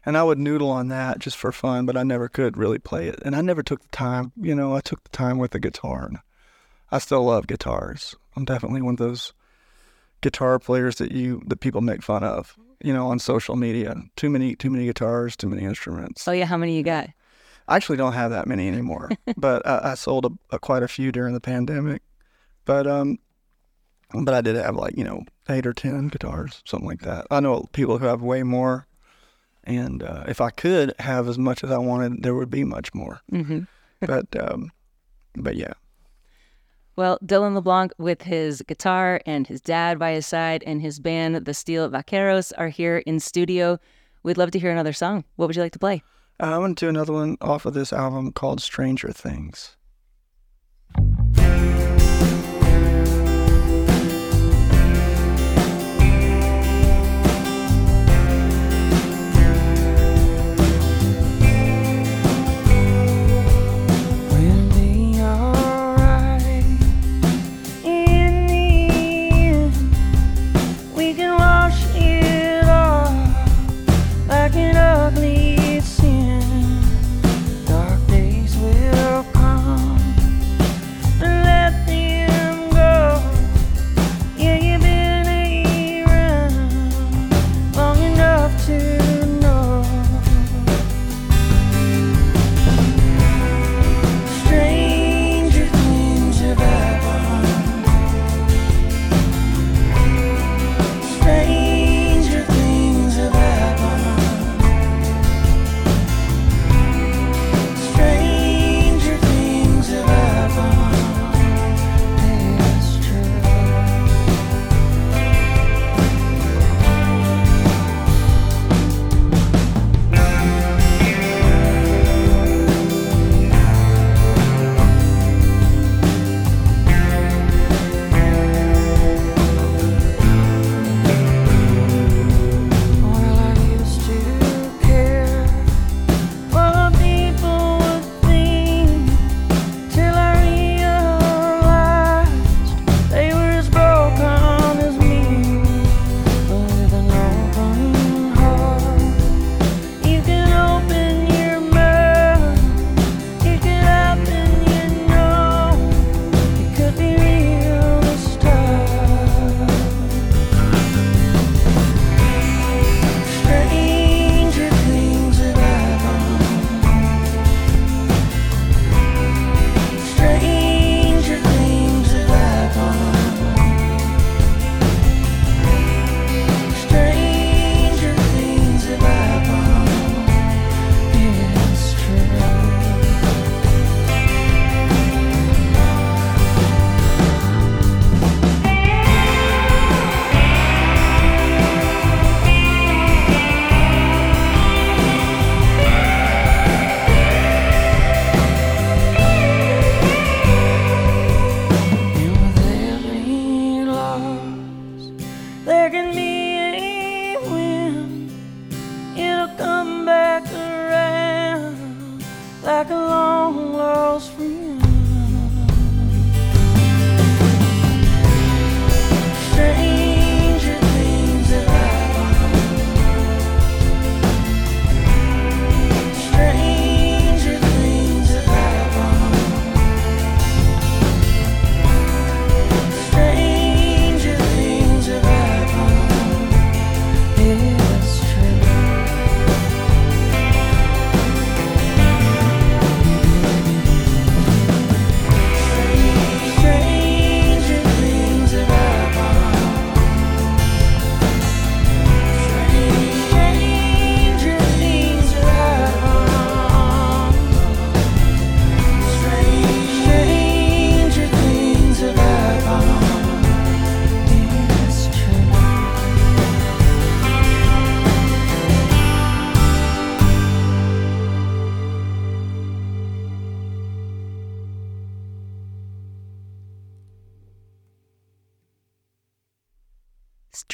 And 0.06 0.18
I 0.18 0.24
would 0.24 0.38
noodle 0.38 0.70
on 0.70 0.88
that 0.88 1.20
just 1.20 1.36
for 1.36 1.52
fun, 1.52 1.86
but 1.86 1.98
I 1.98 2.04
never 2.04 2.30
could 2.30 2.56
really 2.56 2.80
play 2.80 3.10
it, 3.10 3.20
and 3.26 3.36
I 3.36 3.42
never 3.42 3.62
took 3.62 3.82
the 3.82 3.90
time. 3.90 4.32
You 4.38 4.56
know, 4.56 4.74
I 4.74 4.80
took 4.80 5.04
the 5.04 5.10
time 5.10 5.38
with 5.38 5.52
the 5.52 5.60
guitar, 5.60 6.06
and 6.06 6.20
I 6.90 7.00
still 7.00 7.26
love 7.26 7.48
guitars. 7.48 8.16
I'm 8.36 8.46
definitely 8.46 8.82
one 8.82 8.94
of 8.94 9.00
those 9.00 9.34
guitar 10.22 10.60
players 10.60 10.96
that 10.98 11.12
you 11.12 11.42
that 11.48 11.60
people 11.60 11.82
make 11.82 12.04
fun 12.04 12.24
of. 12.24 12.56
You 12.84 12.94
know, 12.94 13.08
on 13.08 13.18
social 13.18 13.56
media. 13.56 13.96
Too 14.16 14.30
many, 14.30 14.56
too 14.56 14.70
many 14.70 14.86
guitars, 14.86 15.36
too 15.36 15.50
many 15.50 15.64
instruments. 15.64 16.28
Oh 16.28 16.32
yeah, 16.32 16.46
how 16.46 16.58
many 16.58 16.78
you 16.78 16.84
got? 16.84 17.10
I 17.68 17.76
actually 17.76 17.98
don't 17.98 18.14
have 18.14 18.30
that 18.30 18.48
many 18.48 18.68
anymore, 18.68 19.10
but 19.38 19.66
I, 19.66 19.92
I 19.92 19.94
sold 19.96 20.26
a, 20.26 20.56
a, 20.56 20.60
quite 20.60 20.84
a 20.84 20.88
few 20.88 21.12
during 21.12 21.34
the 21.34 21.42
pandemic. 21.42 22.04
But 22.66 22.86
um, 22.86 23.18
but 24.14 24.34
I 24.34 24.42
did 24.42 24.56
have 24.58 24.76
like 24.76 24.96
you 24.96 25.04
know 25.04 25.24
eight 25.50 25.66
or 25.66 25.74
ten 25.74 26.08
guitars, 26.08 26.62
something 26.66 26.88
like 26.88 27.02
that. 27.02 27.26
I 27.32 27.40
know 27.40 27.66
people 27.74 27.98
who 27.98 28.06
have 28.06 28.22
way 28.22 28.44
more, 28.44 28.86
and 29.64 30.04
uh, 30.04 30.26
if 30.28 30.40
I 30.40 30.52
could 30.52 30.94
have 31.00 31.28
as 31.28 31.40
much 31.40 31.64
as 31.64 31.72
I 31.72 31.80
wanted, 31.80 32.22
there 32.22 32.36
would 32.36 32.52
be 32.52 32.64
much 32.64 32.94
more. 32.94 33.22
hmm 33.30 33.62
But 34.02 34.28
um, 34.40 34.72
but 35.36 35.56
yeah. 35.56 35.74
Well, 36.98 37.20
Dylan 37.24 37.54
LeBlanc 37.54 37.94
with 38.00 38.24
his 38.24 38.64
guitar 38.64 39.22
and 39.28 39.46
his 39.46 39.62
dad 39.62 40.00
by 40.00 40.14
his 40.14 40.26
side 40.26 40.64
and 40.66 40.82
his 40.82 41.00
band, 41.00 41.36
the 41.36 41.54
Steel 41.54 41.88
Vaqueros, 41.92 42.52
are 42.58 42.70
here 42.70 42.98
in 42.98 43.20
studio. 43.20 43.78
We'd 44.24 44.40
love 44.40 44.50
to 44.50 44.60
hear 44.60 44.72
another 44.72 44.94
song. 44.94 45.24
What 45.36 45.46
would 45.46 45.56
you 45.56 45.62
like 45.62 45.74
to 45.74 45.80
play? 45.80 46.02
Uh, 46.40 46.56
I'm 46.56 46.62
gonna 46.62 46.74
do 46.74 46.90
another 46.90 47.14
one 47.14 47.38
off 47.40 47.68
of 47.68 47.76
this 47.76 47.94
album 47.94 48.32
called 48.32 48.62
Stranger 48.62 49.12
Things. 49.12 49.78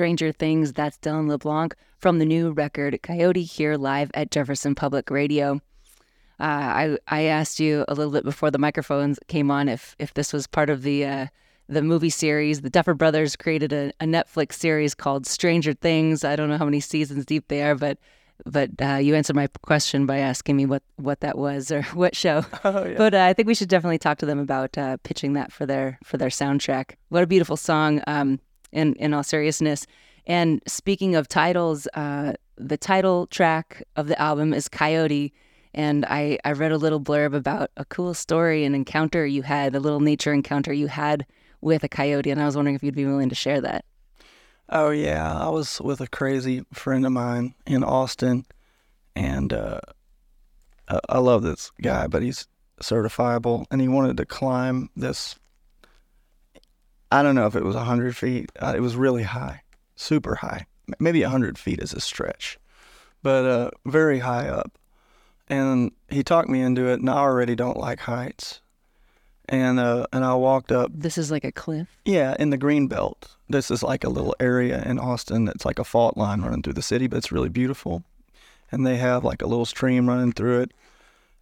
Stranger 0.04 0.34
Things. 0.34 0.74
That's 0.74 0.98
Dylan 0.98 1.30
LeBlanc 1.30 1.74
from 1.98 2.20
the 2.20 2.26
new 2.26 2.52
record 2.52 3.00
Coyote 3.04 3.44
here 3.44 3.78
live 3.78 4.12
at 4.13 4.32
Jefferson 4.32 4.76
Public 4.76 5.10
Radio. 5.10 5.62
Uh, 6.42 6.44
I 6.44 6.98
I 7.08 7.22
asked 7.22 7.62
you 7.62 7.86
a 7.88 7.94
little 7.94 8.12
bit 8.12 8.26
before 8.26 8.52
the 8.52 8.58
microphones 8.58 9.18
came 9.30 9.50
on 9.50 9.70
if 9.70 9.96
if 10.00 10.13
this 10.13 10.34
was 10.34 10.46
part 10.46 10.70
of 10.70 10.82
the 10.82 11.06
uh, 11.06 11.28
the 11.70 11.82
movie 11.82 12.10
series. 12.10 12.60
The 12.60 12.70
Duffer 12.70 12.94
Brothers 12.94 13.38
created 13.38 13.72
a, 13.72 13.94
a, 14.02 14.06
Netflix 14.06 14.56
series 14.56 14.94
called 14.94 15.26
Stranger 15.26 15.72
Things. 15.72 16.26
I 16.26 16.36
don't 16.36 16.50
know 16.50 16.58
how 16.58 16.66
many 16.66 16.82
seasons 16.82 17.26
deep 17.26 17.48
they 17.48 17.63
are, 17.63 17.76
but 17.76 17.98
but 18.46 18.72
uh, 18.82 18.96
you 18.96 19.16
answered 19.16 19.38
my 19.38 19.48
question 19.62 20.06
by 20.06 20.18
asking 20.18 20.58
me 20.58 20.66
what 20.66 20.84
what 20.98 21.22
that 21.22 21.38
was 21.38 21.72
or 21.72 21.84
what 21.94 22.13
show. 22.13 22.44
Oh, 22.66 22.86
yeah. 22.86 22.98
But 22.98 23.13
uh, 23.13 23.24
I 23.24 23.32
think 23.32 23.48
we 23.48 23.56
should 23.56 23.70
definitely 23.70 24.00
talk 24.00 24.18
to 24.18 24.26
them 24.26 24.39
about 24.39 24.78
uh, 24.78 24.98
pitching 25.04 25.32
that 25.34 25.54
for 25.54 25.66
their 25.66 25.98
for 26.04 26.18
their 26.18 26.28
soundtrack. 26.28 26.96
What 27.08 27.24
a 27.24 27.28
beautiful 27.28 27.56
song! 27.56 28.02
Um, 28.06 28.42
in 28.74 28.96
in 28.96 29.14
all 29.14 29.24
seriousness. 29.24 29.88
And 30.26 30.62
speaking 30.68 31.16
of 31.16 31.28
titles, 31.28 31.88
uh, 31.94 32.34
the 32.58 32.78
title 32.78 33.28
track 33.28 33.84
of 33.96 34.08
the 34.08 34.20
album 34.22 34.54
is 34.54 34.70
Coyote. 34.70 35.34
And 35.74 36.06
I, 36.06 36.38
I 36.46 36.52
read 36.52 36.72
a 36.72 36.78
little 36.78 37.02
blurb 37.02 37.34
about 37.34 37.72
a 37.78 37.86
cool 37.86 38.14
story, 38.14 38.64
an 38.64 38.76
encounter 38.76 39.26
you 39.26 39.42
had, 39.42 39.74
a 39.74 39.80
little 39.80 40.00
nature 40.00 40.32
encounter 40.32 40.72
you 40.72 40.88
had 40.88 41.26
with 41.62 41.84
a 41.84 41.90
coyote. 41.90 42.30
And 42.30 42.40
I 42.40 42.46
was 42.46 42.56
wondering 42.56 42.76
if 42.76 42.84
you'd 42.84 42.94
be 42.94 43.08
willing 43.08 43.30
to 43.30 43.36
share 43.36 43.60
that. 43.62 43.86
Oh 44.70 44.92
yeah, 44.92 45.38
I 45.38 45.50
was 45.50 45.82
with 45.82 46.00
a 46.00 46.08
crazy 46.08 46.64
friend 46.74 47.06
of 47.06 47.12
mine 47.12 47.54
in 47.68 47.84
Austin, 47.84 48.46
and 49.16 49.52
uh, 49.52 49.82
I 51.10 51.20
love 51.20 51.44
this 51.44 51.72
guy, 51.82 52.08
but 52.08 52.22
he's 52.22 52.48
certifiable, 52.82 53.66
and 53.72 53.82
he 53.82 53.88
wanted 53.88 54.18
to 54.18 54.26
climb 54.26 54.90
this. 54.96 55.36
I 57.13 57.23
don't 57.23 57.36
know 57.36 57.47
if 57.47 57.56
it 57.56 57.63
was 57.63 57.76
hundred 57.76 58.15
feet. 58.17 58.52
Uh, 58.60 58.73
it 58.76 58.82
was 58.82 58.95
really 58.95 59.23
high, 59.23 59.62
super 59.95 60.36
high. 60.36 60.65
Maybe 60.99 61.21
hundred 61.21 61.58
feet 61.58 61.80
is 61.80 61.93
a 61.93 61.99
stretch, 61.99 62.60
but 63.21 63.45
uh, 63.45 63.71
very 63.86 64.19
high 64.19 64.47
up. 64.47 64.78
And 65.47 65.91
he 66.10 66.23
talked 66.23 66.49
me 66.49 66.62
into 66.62 66.88
it, 66.88 66.99
and 66.99 67.10
I 67.10 67.17
already 67.17 67.56
don't 67.56 67.78
like 67.78 67.99
heights 67.99 68.62
and 69.49 69.80
uh, 69.80 70.08
and 70.13 70.23
I 70.23 70.34
walked 70.36 70.71
up. 70.71 70.91
This 70.93 71.17
is 71.17 71.32
like 71.32 71.43
a 71.43 71.52
cliff. 71.52 71.88
Yeah, 72.06 72.36
in 72.39 72.49
the 72.49 72.58
green 72.58 72.88
belt. 72.88 73.36
This 73.49 73.69
is 73.69 73.84
like 73.84 74.04
a 74.04 74.10
little 74.10 74.36
area 74.39 74.82
in 74.84 74.99
Austin 74.99 75.45
that's 75.45 75.65
like 75.65 75.80
a 75.80 75.84
fault 75.84 76.17
line 76.17 76.41
running 76.41 76.63
through 76.63 76.73
the 76.73 76.82
city, 76.82 77.08
but 77.08 77.17
it's 77.17 77.32
really 77.32 77.49
beautiful. 77.49 78.04
And 78.71 78.86
they 78.88 78.97
have 78.97 79.23
like 79.23 79.41
a 79.41 79.47
little 79.47 79.65
stream 79.65 80.08
running 80.08 80.32
through 80.32 80.62
it, 80.62 80.71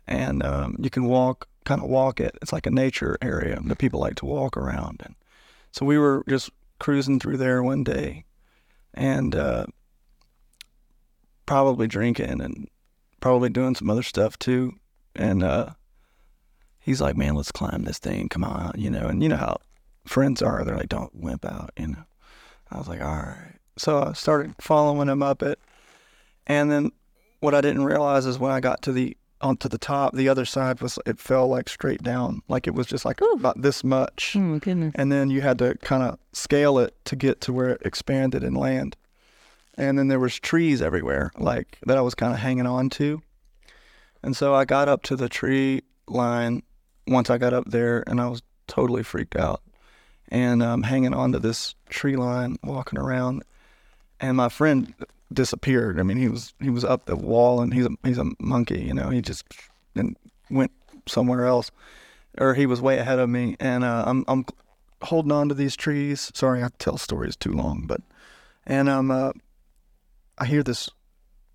and 0.07 0.43
um, 0.43 0.75
you 0.79 0.89
can 0.89 1.05
walk, 1.05 1.47
kind 1.63 1.81
of 1.81 1.89
walk 1.89 2.19
it. 2.19 2.37
It's 2.41 2.51
like 2.51 2.65
a 2.65 2.71
nature 2.71 3.17
area 3.21 3.59
that 3.63 3.77
people 3.77 3.99
like 3.99 4.15
to 4.15 4.25
walk 4.25 4.57
around. 4.57 5.01
And 5.05 5.15
so 5.71 5.85
we 5.85 5.97
were 5.97 6.23
just 6.27 6.49
cruising 6.79 7.19
through 7.19 7.37
there 7.37 7.61
one 7.63 7.83
day, 7.83 8.25
and 8.93 9.35
uh, 9.35 9.65
probably 11.45 11.87
drinking 11.87 12.41
and 12.41 12.67
probably 13.19 13.49
doing 13.49 13.75
some 13.75 13.89
other 13.89 14.03
stuff 14.03 14.37
too, 14.39 14.73
and. 15.15 15.43
Uh, 15.43 15.71
he's 16.81 16.99
like, 16.99 17.15
man, 17.15 17.35
let's 17.35 17.51
climb 17.51 17.83
this 17.83 17.99
thing. 17.99 18.27
Come 18.27 18.43
on, 18.43 18.73
you 18.75 18.89
know. 18.89 19.07
And 19.07 19.23
you 19.23 19.29
know 19.29 19.37
how 19.37 19.57
friends 20.05 20.41
are. 20.41 20.65
They're 20.65 20.77
like, 20.77 20.89
don't 20.89 21.15
wimp 21.15 21.45
out, 21.45 21.71
you 21.77 21.87
know. 21.87 22.03
I 22.69 22.77
was 22.77 22.87
like, 22.87 23.01
all 23.01 23.15
right. 23.15 23.55
So 23.77 24.03
I 24.03 24.13
started 24.13 24.55
following 24.59 25.07
him 25.07 25.23
up 25.23 25.41
it. 25.41 25.59
And 26.47 26.71
then 26.71 26.91
what 27.39 27.55
I 27.55 27.61
didn't 27.61 27.85
realize 27.85 28.25
is 28.25 28.39
when 28.39 28.51
I 28.51 28.59
got 28.59 28.81
to 28.83 28.91
the 28.91 29.15
onto 29.41 29.67
the 29.67 29.77
top, 29.77 30.13
the 30.13 30.29
other 30.29 30.45
side 30.45 30.81
was 30.81 30.99
it 31.05 31.19
fell 31.19 31.47
like 31.47 31.69
straight 31.69 32.03
down, 32.03 32.41
like 32.47 32.67
it 32.67 32.73
was 32.73 32.87
just 32.87 33.05
like 33.05 33.21
Ooh. 33.21 33.33
about 33.33 33.61
this 33.61 33.83
much. 33.83 34.35
Oh 34.37 34.59
goodness! 34.59 34.93
And 34.95 35.11
then 35.11 35.29
you 35.29 35.41
had 35.41 35.57
to 35.59 35.75
kind 35.79 36.03
of 36.03 36.19
scale 36.33 36.79
it 36.79 36.95
to 37.05 37.15
get 37.15 37.41
to 37.41 37.53
where 37.53 37.69
it 37.69 37.81
expanded 37.83 38.43
and 38.43 38.55
land. 38.55 38.95
And 39.77 39.97
then 39.97 40.09
there 40.09 40.19
was 40.19 40.37
trees 40.39 40.81
everywhere, 40.81 41.31
like 41.37 41.77
that 41.85 41.97
I 41.97 42.01
was 42.01 42.15
kind 42.15 42.33
of 42.33 42.39
hanging 42.39 42.67
on 42.67 42.89
to. 42.91 43.21
And 44.23 44.35
so 44.35 44.53
I 44.53 44.65
got 44.65 44.87
up 44.87 45.01
to 45.03 45.15
the 45.15 45.29
tree 45.29 45.81
line 46.07 46.63
once 47.07 47.29
I 47.29 47.37
got 47.37 47.53
up 47.53 47.65
there 47.65 48.03
and 48.07 48.21
I 48.21 48.27
was 48.27 48.41
totally 48.67 49.03
freaked 49.03 49.35
out 49.35 49.61
and 50.29 50.61
um, 50.63 50.83
hanging 50.83 51.13
onto 51.13 51.39
this 51.39 51.75
tree 51.89 52.15
line, 52.15 52.57
walking 52.63 52.99
around, 52.99 53.43
and 54.19 54.37
my 54.37 54.49
friend 54.49 54.93
disappeared. 55.33 55.99
I 55.99 56.03
mean, 56.03 56.17
he 56.17 56.27
was 56.27 56.53
he 56.59 56.69
was 56.69 56.83
up 56.83 57.05
the 57.05 57.15
wall, 57.15 57.61
and 57.61 57.73
he's 57.73 57.85
a 57.85 57.91
he's 58.03 58.17
a 58.17 58.31
monkey, 58.39 58.81
you 58.81 58.93
know. 58.93 59.09
He 59.09 59.21
just 59.21 59.45
and 59.95 60.15
went 60.49 60.71
somewhere 61.07 61.45
else, 61.45 61.71
or 62.37 62.53
he 62.53 62.65
was 62.65 62.81
way 62.81 62.97
ahead 62.97 63.19
of 63.19 63.29
me, 63.29 63.55
and 63.59 63.83
uh, 63.83 64.03
I'm 64.05 64.25
I'm 64.27 64.45
holding 65.03 65.31
on 65.31 65.49
to 65.49 65.55
these 65.55 65.75
trees. 65.75 66.31
Sorry, 66.33 66.63
I 66.63 66.69
tell 66.79 66.97
stories 66.97 67.35
too 67.35 67.53
long, 67.53 67.85
but 67.87 68.01
and 68.65 68.89
um 68.89 69.11
uh, 69.11 69.31
I 70.37 70.45
hear 70.45 70.63
this 70.63 70.89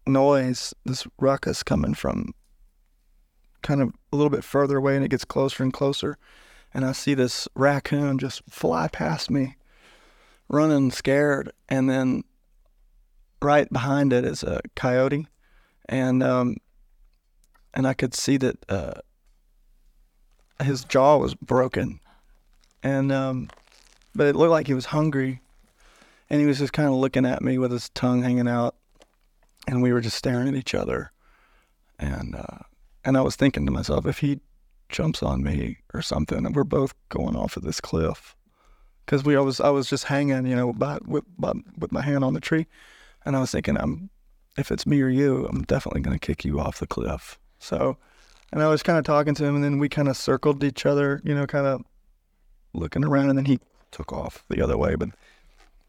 noise, 0.07 0.75
this 0.85 1.07
ruckus 1.19 1.63
coming 1.63 1.95
from 1.95 2.35
kind 3.63 3.83
of 3.83 3.93
a 4.13 4.17
little 4.17 4.31
bit 4.31 4.45
further 4.45 4.77
away 4.77 4.95
and 4.95 5.05
it 5.05 5.11
gets 5.11 5.25
closer 5.25 5.63
and 5.63 5.73
closer. 5.73 6.17
And 6.73 6.85
I 6.85 6.93
see 6.93 7.15
this 7.15 7.49
raccoon 7.55 8.19
just 8.19 8.43
fly 8.49 8.89
past 8.89 9.31
me, 9.31 9.57
running 10.49 10.91
scared. 10.91 11.53
And 11.69 11.89
then 11.91 12.23
right 13.47 13.73
behind 13.73 14.13
it 14.13 14.25
is 14.25 14.43
a 14.43 14.61
coyote. 14.75 15.27
And, 15.89 16.23
um, 16.23 16.57
and 17.73 17.87
I 17.87 17.95
could 17.95 18.15
see 18.15 18.37
that 18.39 18.57
uh, 18.69 18.95
his 20.63 20.85
jaw 20.85 21.17
was 21.19 21.35
broken. 21.35 22.01
And, 22.83 23.13
um, 23.13 23.49
but 24.15 24.27
it 24.27 24.37
looked 24.37 24.51
like 24.51 24.67
he 24.67 24.75
was 24.75 24.87
hungry. 24.87 25.41
And 26.29 26.41
he 26.41 26.47
was 26.47 26.59
just 26.59 26.73
kind 26.73 26.89
of 26.89 26.95
looking 26.95 27.25
at 27.25 27.43
me 27.43 27.57
with 27.57 27.71
his 27.71 27.89
tongue 27.91 28.23
hanging 28.23 28.49
out. 28.49 28.75
And 29.69 29.83
we 29.83 29.93
were 29.93 30.01
just 30.01 30.17
staring 30.17 30.49
at 30.49 30.55
each 30.55 30.75
other. 30.75 31.13
And, 31.99 32.35
uh, 32.35 32.59
and 33.05 33.17
I 33.17 33.21
was 33.21 33.37
thinking 33.37 33.65
to 33.67 33.73
myself, 33.73 34.07
if 34.07 34.19
he 34.19 34.41
jumps 34.89 35.23
on 35.23 35.43
me 35.43 35.79
or 35.95 36.03
something, 36.03 36.45
and 36.45 36.55
we're 36.55 36.65
both 36.65 36.95
going 37.09 37.37
off 37.37 37.57
of 37.57 37.63
this 37.63 37.81
cliff, 37.81 38.37
because 39.05 39.25
we 39.25 39.37
I 39.37 39.41
was 39.41 39.61
I 39.61 39.71
was 39.71 39.89
just 39.89 40.05
hanging, 40.05 40.47
you 40.47 40.57
know, 40.57 40.73
by, 40.73 40.99
with 41.07 41.25
by, 41.39 41.53
with 41.79 41.93
my 41.93 42.03
hand 42.03 42.25
on 42.25 42.35
the 42.35 42.41
tree, 42.41 42.67
and 43.27 43.37
I 43.37 43.41
was 43.41 43.51
thinking, 43.51 43.77
I'm 43.77 44.09
if 44.57 44.71
it's 44.71 44.87
me 44.87 45.03
or 45.03 45.09
you, 45.09 45.47
I'm 45.47 45.63
definitely 45.65 46.01
gonna 46.01 46.19
kick 46.19 46.45
you 46.45 46.59
off 46.59 46.79
the 46.79 46.87
cliff. 46.87 47.39
So, 47.59 47.99
and 48.53 48.63
I 48.63 48.69
was 48.69 48.83
kind 48.83 48.99
of 48.99 49.05
talking 49.05 49.35
to 49.35 49.45
him, 49.45 49.57
and 49.57 49.65
then 49.65 49.79
we 49.79 49.89
kind 49.89 50.09
of 50.09 50.17
circled 50.17 50.65
each 50.65 50.87
other, 50.87 51.21
you 51.25 51.35
know, 51.35 51.47
kind 51.47 51.67
of 51.67 51.83
looking 52.73 53.05
around, 53.05 53.29
and 53.29 53.37
then 53.37 53.45
he 53.45 53.59
took 53.91 54.13
off 54.13 54.45
the 54.49 54.63
other 54.63 54.79
way. 54.79 54.95
But 54.95 55.11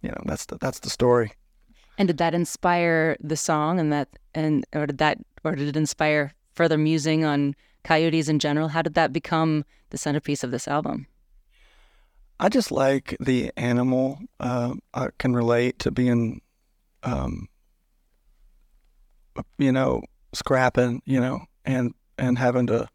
you 0.02 0.10
know, 0.10 0.22
that's 0.26 0.46
the 0.46 0.58
that's 0.58 0.80
the 0.80 0.90
story. 0.90 1.32
And 1.98 2.08
did 2.08 2.18
that 2.18 2.34
inspire 2.34 3.16
the 3.22 3.38
song, 3.38 3.80
and 3.80 3.94
that 3.94 4.10
and 4.36 4.66
or 4.74 4.88
did 4.88 4.98
that 4.98 5.20
or 5.44 5.56
did 5.56 5.70
it 5.70 5.78
inspire 5.78 6.34
further 6.54 6.78
musing 6.78 7.24
on 7.24 7.56
coyotes 7.84 8.28
in 8.28 8.40
general? 8.40 8.70
How 8.70 8.82
did 8.82 8.96
that 8.96 9.14
become 9.14 9.64
the 9.92 9.98
centerpiece 9.98 10.44
of 10.44 10.52
this 10.52 10.68
album? 10.68 11.08
I 12.40 12.50
just 12.50 12.72
like 12.72 13.16
the 13.20 13.52
animal. 13.58 14.20
Uh, 14.40 14.76
I 14.94 15.10
can 15.18 15.34
relate 15.36 15.80
to 15.80 15.92
being, 15.92 16.42
um, 17.04 17.48
you 19.58 19.72
know, 19.72 20.02
scrapping, 20.34 21.02
you 21.06 21.20
know, 21.20 21.42
and 21.66 21.94
and 22.18 22.38
having 22.38 22.68
to, 22.68 22.88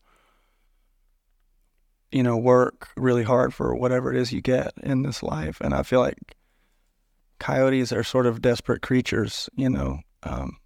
you 2.11 2.23
know, 2.23 2.37
work 2.37 2.89
really 2.97 3.23
hard 3.23 3.55
for 3.55 3.75
whatever 3.75 4.13
it 4.13 4.19
is 4.19 4.33
you 4.33 4.41
get 4.41 4.73
in 4.83 5.03
this 5.03 5.23
life. 5.23 5.61
And 5.61 5.75
I 5.75 5.83
feel 5.83 6.01
like 6.01 6.37
coyotes 7.39 7.93
are 7.93 8.05
sort 8.05 8.27
of 8.27 8.43
desperate 8.43 8.83
creatures, 8.83 9.49
you 9.55 9.71
know, 9.71 10.01
um, 10.23 10.57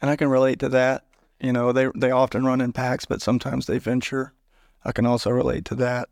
and 0.00 0.10
I 0.10 0.16
can 0.16 0.28
relate 0.28 0.58
to 0.60 0.68
that. 0.70 1.04
You 1.40 1.52
know, 1.52 1.72
they 1.72 1.88
they 1.94 2.10
often 2.10 2.44
run 2.44 2.60
in 2.60 2.72
packs, 2.72 3.06
but 3.06 3.22
sometimes 3.22 3.66
they 3.66 3.78
venture. 3.78 4.34
I 4.84 4.92
can 4.92 5.06
also 5.06 5.30
relate 5.30 5.64
to 5.66 5.74
that. 5.76 6.08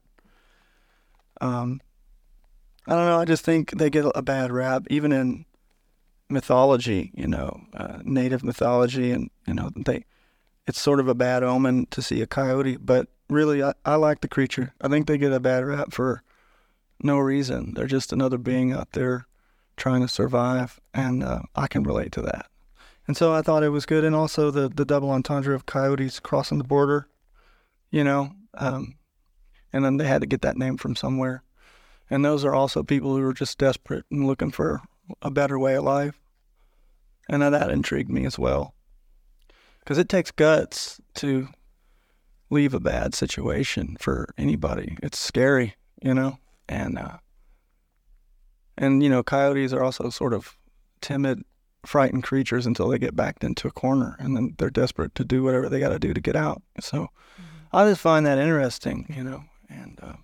Um, 1.40 1.80
I 2.86 2.92
don't 2.94 3.06
know. 3.06 3.20
I 3.20 3.24
just 3.24 3.44
think 3.44 3.70
they 3.72 3.90
get 3.90 4.06
a 4.14 4.22
bad 4.22 4.50
rap, 4.50 4.86
even 4.90 5.12
in 5.12 5.44
mythology. 6.28 7.10
You 7.14 7.28
know, 7.28 7.60
uh, 7.74 7.98
native 8.04 8.44
mythology, 8.44 9.10
and 9.10 9.30
you 9.46 9.54
know 9.54 9.70
they. 9.74 10.04
It's 10.66 10.80
sort 10.80 11.00
of 11.00 11.08
a 11.08 11.14
bad 11.14 11.42
omen 11.42 11.86
to 11.92 12.02
see 12.02 12.20
a 12.20 12.26
coyote, 12.26 12.76
but 12.76 13.08
really, 13.30 13.62
I, 13.62 13.72
I 13.86 13.94
like 13.94 14.20
the 14.20 14.28
creature. 14.28 14.74
I 14.82 14.88
think 14.88 15.06
they 15.06 15.16
get 15.16 15.32
a 15.32 15.40
bad 15.40 15.64
rap 15.64 15.92
for 15.92 16.22
no 17.02 17.16
reason. 17.18 17.72
They're 17.74 17.86
just 17.86 18.12
another 18.12 18.36
being 18.36 18.72
out 18.72 18.92
there 18.92 19.26
trying 19.78 20.02
to 20.02 20.08
survive, 20.08 20.78
and 20.92 21.22
uh, 21.22 21.40
I 21.54 21.68
can 21.68 21.84
relate 21.84 22.12
to 22.12 22.22
that. 22.22 22.50
And 23.06 23.16
so 23.16 23.32
I 23.32 23.40
thought 23.40 23.62
it 23.62 23.70
was 23.70 23.86
good. 23.86 24.04
And 24.04 24.14
also 24.14 24.50
the, 24.50 24.68
the 24.68 24.84
double 24.84 25.10
entendre 25.10 25.54
of 25.54 25.64
coyotes 25.64 26.20
crossing 26.20 26.58
the 26.58 26.64
border, 26.64 27.08
you 27.90 28.04
know, 28.04 28.32
um, 28.54 28.96
and 29.72 29.84
then 29.84 29.96
they 29.96 30.06
had 30.06 30.20
to 30.20 30.26
get 30.26 30.42
that 30.42 30.58
name 30.58 30.76
from 30.76 30.94
somewhere. 30.94 31.42
And 32.10 32.24
those 32.24 32.44
are 32.44 32.54
also 32.54 32.82
people 32.82 33.16
who 33.16 33.22
are 33.22 33.32
just 33.32 33.58
desperate 33.58 34.04
and 34.10 34.26
looking 34.26 34.50
for 34.50 34.82
a 35.22 35.30
better 35.30 35.58
way 35.58 35.74
of 35.76 35.84
life. 35.84 36.18
And 37.28 37.42
that 37.42 37.70
intrigued 37.70 38.10
me 38.10 38.24
as 38.24 38.38
well. 38.38 38.74
Because 39.80 39.98
it 39.98 40.08
takes 40.08 40.30
guts 40.30 41.00
to 41.14 41.48
leave 42.50 42.74
a 42.74 42.80
bad 42.80 43.14
situation 43.14 43.96
for 44.00 44.28
anybody. 44.38 44.96
It's 45.02 45.18
scary, 45.18 45.74
you 46.02 46.14
know? 46.14 46.38
And, 46.68 46.98
uh, 46.98 47.18
And 48.76 49.02
you 49.02 49.10
know, 49.10 49.22
coyotes 49.22 49.72
are 49.72 49.82
also 49.82 50.08
sort 50.08 50.32
of 50.32 50.56
timid, 51.00 51.44
frightened 51.84 52.22
creatures 52.22 52.66
until 52.66 52.88
they 52.88 52.98
get 52.98 53.16
backed 53.16 53.42
into 53.42 53.68
a 53.68 53.72
corner, 53.72 54.16
and 54.20 54.36
then 54.36 54.54
they're 54.56 54.70
desperate 54.70 55.14
to 55.16 55.24
do 55.24 55.42
whatever 55.42 55.68
they 55.68 55.80
got 55.80 55.90
to 55.90 55.98
do 55.98 56.14
to 56.14 56.20
get 56.20 56.36
out. 56.36 56.62
So 56.80 57.08
I 57.72 57.88
just 57.88 58.00
find 58.00 58.24
that 58.26 58.38
interesting, 58.38 59.12
you 59.14 59.24
know, 59.24 59.44
and 59.68 59.98
uh, 60.02 60.16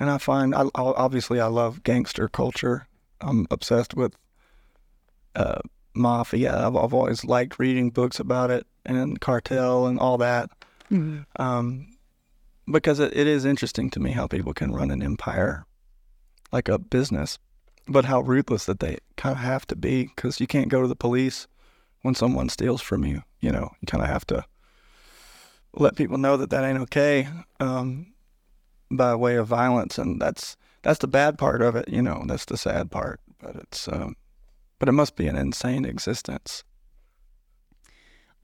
and 0.00 0.10
I 0.10 0.18
find 0.18 0.54
I- 0.54 0.70
obviously 0.74 1.38
I 1.38 1.46
love 1.46 1.82
gangster 1.82 2.28
culture. 2.28 2.86
I'm 3.22 3.46
obsessed 3.50 3.94
with 3.94 4.14
uh, 5.34 5.60
mafia. 5.94 6.66
I've, 6.66 6.76
I've 6.76 6.94
always 6.94 7.24
liked 7.24 7.58
reading 7.58 7.90
books 7.90 8.20
about 8.20 8.50
it 8.50 8.66
and 8.84 9.20
cartel 9.20 9.86
and 9.86 9.98
all 9.98 10.18
that 10.18 10.50
um, 11.36 11.96
because 12.70 13.00
it, 13.00 13.16
it 13.16 13.26
is 13.26 13.44
interesting 13.44 13.90
to 13.90 14.00
me 14.00 14.10
how 14.10 14.26
people 14.26 14.52
can 14.52 14.72
run 14.72 14.90
an 14.90 15.02
empire 15.02 15.64
like 16.52 16.68
a 16.68 16.78
business, 16.78 17.38
but 17.88 18.04
how 18.04 18.20
ruthless 18.20 18.66
that 18.66 18.80
they 18.80 18.98
kind 19.16 19.34
of 19.34 19.42
have 19.42 19.66
to 19.68 19.76
be 19.76 20.04
because 20.04 20.40
you 20.40 20.46
can't 20.46 20.68
go 20.68 20.82
to 20.82 20.88
the 20.88 20.96
police 20.96 21.46
when 22.02 22.14
someone 22.14 22.48
steals 22.48 22.82
from 22.82 23.04
you. 23.04 23.22
You 23.40 23.52
know, 23.52 23.70
you 23.80 23.86
kind 23.86 24.02
of 24.02 24.10
have 24.10 24.26
to 24.26 24.44
let 25.74 25.96
people 25.96 26.18
know 26.18 26.36
that 26.36 26.50
that 26.50 26.64
ain't 26.64 26.78
okay 26.80 27.28
um, 27.58 28.12
by 28.90 29.14
way 29.14 29.36
of 29.36 29.46
violence, 29.46 29.98
and 29.98 30.20
that's 30.20 30.56
that's 30.82 30.98
the 30.98 31.08
bad 31.08 31.38
part 31.38 31.62
of 31.62 31.76
it. 31.76 31.88
You 31.88 32.02
know, 32.02 32.24
that's 32.26 32.44
the 32.44 32.56
sad 32.56 32.90
part, 32.90 33.20
but 33.40 33.56
it's 33.56 33.88
um, 33.88 34.16
but 34.78 34.88
it 34.88 34.92
must 34.92 35.16
be 35.16 35.26
an 35.26 35.36
insane 35.36 35.84
existence. 35.84 36.64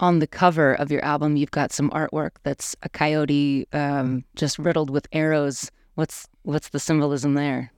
On 0.00 0.20
the 0.20 0.28
cover 0.28 0.74
of 0.74 0.92
your 0.92 1.04
album, 1.04 1.36
you've 1.36 1.50
got 1.50 1.72
some 1.72 1.90
artwork 1.90 2.32
that's 2.44 2.76
a 2.82 2.88
coyote 2.88 3.66
um, 3.72 4.24
just 4.36 4.58
riddled 4.58 4.90
with 4.90 5.08
arrows. 5.12 5.72
What's 5.96 6.28
what's 6.42 6.68
the 6.68 6.78
symbolism 6.78 7.34
there? 7.34 7.72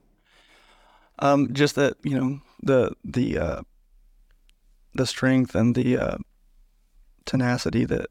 Um, 1.17 1.53
just 1.53 1.75
that 1.75 1.95
you 2.03 2.19
know 2.19 2.41
the 2.61 2.93
the 3.03 3.39
uh, 3.39 3.61
the 4.93 5.07
strength 5.07 5.55
and 5.55 5.73
the 5.73 5.97
uh, 5.97 6.17
tenacity 7.25 7.85
that 7.85 8.07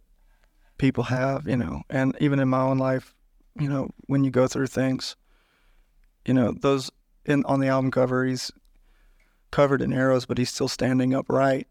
people 0.79 1.05
have, 1.05 1.47
you 1.47 1.57
know, 1.57 1.83
and 1.91 2.17
even 2.21 2.41
in 2.41 2.49
my 2.49 2.63
own 2.63 2.79
life, 2.79 3.15
you 3.59 3.69
know, 3.69 3.91
when 4.07 4.25
you 4.25 4.31
go 4.31 4.47
through 4.49 4.67
things, 4.67 5.15
you 6.27 6.35
know, 6.35 6.53
those 6.53 6.91
in 7.25 7.45
on 7.45 7.61
the 7.61 7.69
album 7.69 7.91
cover, 7.91 8.25
he's 8.25 8.51
covered 9.51 9.83
in 9.83 9.93
arrows, 9.93 10.27
but 10.27 10.39
he's 10.39 10.51
still 10.51 10.69
standing 10.69 11.15
upright 11.15 11.67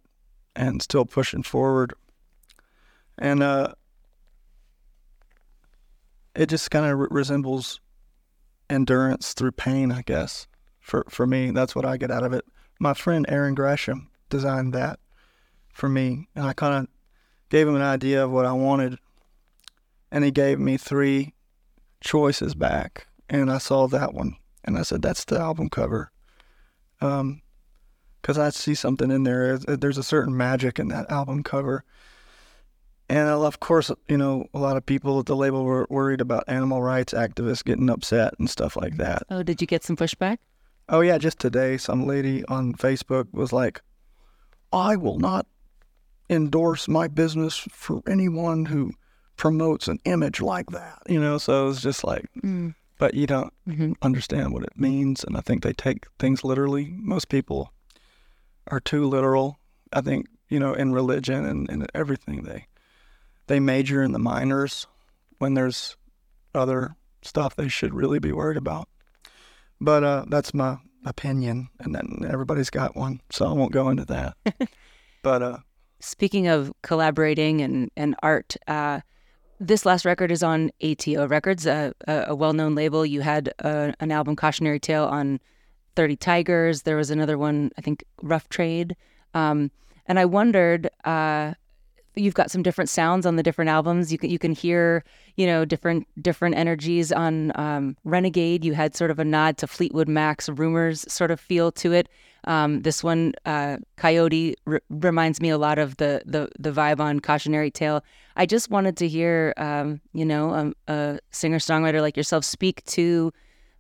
and 0.56 0.82
still 0.82 1.06
pushing 1.06 1.44
forward, 1.44 1.94
and 3.18 3.42
uh, 3.42 3.74
it 6.36 6.48
just 6.48 6.72
kind 6.72 6.86
of 6.86 7.00
re- 7.00 7.08
resembles 7.12 7.80
endurance 8.70 9.34
through 9.34 9.52
pain, 9.52 9.92
I 9.92 10.02
guess 10.02 10.48
for 10.80 11.06
for 11.10 11.26
me. 11.28 11.52
That's 11.52 11.76
what 11.76 11.86
I 11.86 11.98
get 11.98 12.12
out 12.12 12.24
of 12.24 12.34
it. 12.34 12.46
My 12.80 12.94
friend 12.94 13.26
Aaron 13.30 13.56
Gresham 13.56 14.10
designed 14.30 14.74
that 14.74 15.00
for 15.74 15.88
me, 15.90 16.28
and 16.36 16.46
I 16.46 16.54
kind 16.54 16.74
of 16.76 16.88
gave 17.50 17.68
him 17.68 17.76
an 17.76 17.82
idea 17.82 18.24
of 18.24 18.32
what 18.32 18.46
I 18.46 18.54
wanted, 18.54 18.98
and 20.12 20.24
he 20.24 20.32
gave 20.32 20.60
me 20.60 20.78
three 20.78 21.34
choices 22.02 22.56
back, 22.56 23.08
and 23.30 23.52
I 23.52 23.58
saw 23.58 23.88
that 23.88 24.14
one, 24.14 24.36
and 24.64 24.78
I 24.78 24.82
said 24.84 25.02
that's 25.02 25.26
the 25.26 25.40
album 25.40 25.70
cover, 25.70 26.12
um, 27.02 27.42
because 28.22 28.38
I 28.38 28.50
see 28.50 28.76
something 28.76 29.12
in 29.12 29.24
there. 29.24 29.58
There's 29.58 29.98
a 29.98 30.04
certain 30.04 30.36
magic 30.36 30.80
in 30.80 30.90
that 30.90 31.10
album 31.10 31.44
cover. 31.44 31.84
And 33.12 33.28
of 33.28 33.60
course, 33.60 33.92
you 34.08 34.18
know, 34.18 34.46
a 34.54 34.60
lot 34.60 34.78
of 34.78 34.86
people 34.86 35.20
at 35.20 35.26
the 35.26 35.36
label 35.36 35.64
were 35.64 35.88
worried 35.90 36.22
about 36.22 36.44
animal 36.48 36.84
rights 36.84 37.12
activists 37.12 37.64
getting 37.64 37.90
upset 37.90 38.36
and 38.38 38.48
stuff 38.48 38.76
like 38.76 38.98
that. 38.98 39.24
Oh, 39.32 39.42
did 39.42 39.62
you 39.62 39.68
get 39.68 39.84
some 39.84 39.96
pushback? 39.96 40.38
Oh 40.90 41.02
yeah, 41.02 41.18
just 41.18 41.40
today, 41.40 41.78
some 41.78 42.06
lady 42.06 42.46
on 42.46 42.74
Facebook 42.74 43.32
was 43.34 43.52
like, 43.52 43.82
"I 44.72 44.96
will 44.96 45.18
not 45.18 45.48
endorse 46.30 46.88
my 46.88 47.08
business 47.08 47.58
for 47.58 48.02
anyone 48.08 48.66
who 48.66 48.92
promotes 49.38 49.88
an 49.88 50.00
image 50.06 50.40
like 50.40 50.70
that." 50.72 51.02
You 51.08 51.20
know, 51.20 51.40
so 51.40 51.70
it's 51.70 51.82
just 51.82 52.04
like, 52.04 52.26
Mm. 52.44 52.76
But 53.00 53.16
you 53.16 53.26
don't 53.26 53.52
Mhm. 53.68 53.96
understand 54.04 54.54
what 54.54 54.64
it 54.64 54.78
means, 54.78 55.24
and 55.24 55.36
I 55.36 55.42
think 55.42 55.64
they 55.64 55.74
take 55.74 56.06
things 56.20 56.44
literally. 56.44 56.94
Most 57.00 57.30
people 57.30 57.74
are 58.68 58.80
too 58.80 59.08
literal. 59.08 59.58
I 59.92 60.02
think 60.02 60.28
you 60.50 60.60
know, 60.60 60.74
in 60.74 60.94
religion 60.94 61.46
and, 61.46 61.70
and 61.70 61.88
everything, 61.94 62.44
they 62.44 62.68
they 63.48 63.60
major 63.60 64.04
in 64.04 64.12
the 64.12 64.20
minors 64.20 64.86
when 65.40 65.54
there's 65.56 65.96
other 66.54 66.96
stuff 67.24 67.56
they 67.56 67.68
should 67.68 67.94
really 67.94 68.20
be 68.20 68.32
worried 68.32 68.58
about. 68.58 68.88
But 69.80 70.04
uh, 70.04 70.26
that's 70.28 70.54
my 70.54 70.78
opinion, 71.06 71.70
and 71.80 71.96
then 71.96 72.26
everybody's 72.30 72.70
got 72.70 72.96
one, 72.96 73.22
so 73.30 73.48
I 73.48 73.54
won't 73.54 73.72
go 73.72 73.90
into 73.90 74.06
that. 74.06 74.36
but 75.24 75.42
uh, 75.42 75.58
Speaking 76.02 76.48
of 76.48 76.74
collaborating 76.82 77.62
and, 77.62 77.92
and 77.96 78.16
art, 78.24 78.56
uh, 78.68 79.02
this 79.60 79.86
last 79.86 80.06
record 80.06 80.32
is 80.32 80.42
on 80.42 80.72
ATO 80.82 81.28
Records, 81.28 81.66
a, 81.66 81.94
a, 82.08 82.26
a 82.28 82.36
well 82.36 82.54
known 82.54 82.76
label. 82.76 83.06
You 83.06 83.22
had 83.22 83.54
uh, 83.64 83.92
an 84.00 84.12
album, 84.12 84.36
Cautionary 84.36 84.80
Tale, 84.80 85.06
on 85.06 85.40
30 85.96 86.16
Tigers. 86.16 86.84
There 86.84 86.96
was 86.96 87.12
another 87.12 87.38
one, 87.38 87.72
I 87.78 87.82
think, 87.82 88.04
Rough 88.22 88.48
Trade. 88.50 88.96
Um, 89.34 89.72
and 90.06 90.18
I 90.18 90.26
wondered, 90.26 90.90
uh, 91.04 91.54
you've 92.16 92.34
got 92.34 92.52
some 92.52 92.64
different 92.64 92.90
sounds 92.90 93.26
on 93.26 93.36
the 93.36 93.44
different 93.44 93.70
albums. 93.70 94.12
You 94.12 94.18
can 94.18 94.30
you 94.30 94.40
can 94.40 94.54
hear 94.54 95.04
you 95.36 95.46
know 95.46 95.66
different 95.66 96.08
different 96.22 96.56
energies 96.56 97.12
on 97.12 97.52
um, 97.56 97.98
Renegade. 98.04 98.66
You 98.66 98.74
had 98.74 98.96
sort 98.96 99.12
of 99.12 99.20
a 99.20 99.26
nod 99.26 99.58
to 99.58 99.68
Fleetwood 99.68 100.08
Mac's 100.08 100.50
Rumors 100.50 101.12
sort 101.12 101.32
of 101.32 101.40
feel 101.40 101.72
to 101.74 101.94
it. 101.94 102.10
Um, 102.46 102.82
this 102.82 103.04
one, 103.04 103.34
uh, 103.46 103.78
Coyote, 103.98 104.56
reminds 104.90 105.42
me 105.42 105.50
a 105.50 105.58
lot 105.58 105.78
of 105.78 105.98
the, 105.98 106.22
the 106.26 106.50
the 106.58 106.72
vibe 106.72 107.00
on 107.00 107.20
Cautionary 107.20 107.70
Tale. 107.70 108.04
I 108.36 108.46
just 108.46 108.70
wanted 108.70 108.96
to 108.98 109.08
hear, 109.08 109.54
um, 109.58 110.00
you 110.14 110.26
know, 110.26 110.54
um, 110.54 110.74
a 110.88 111.20
singer 111.32 111.60
songwriter 111.60 112.02
like 112.02 112.16
yourself 112.16 112.46
speak 112.46 112.84
to 112.86 113.34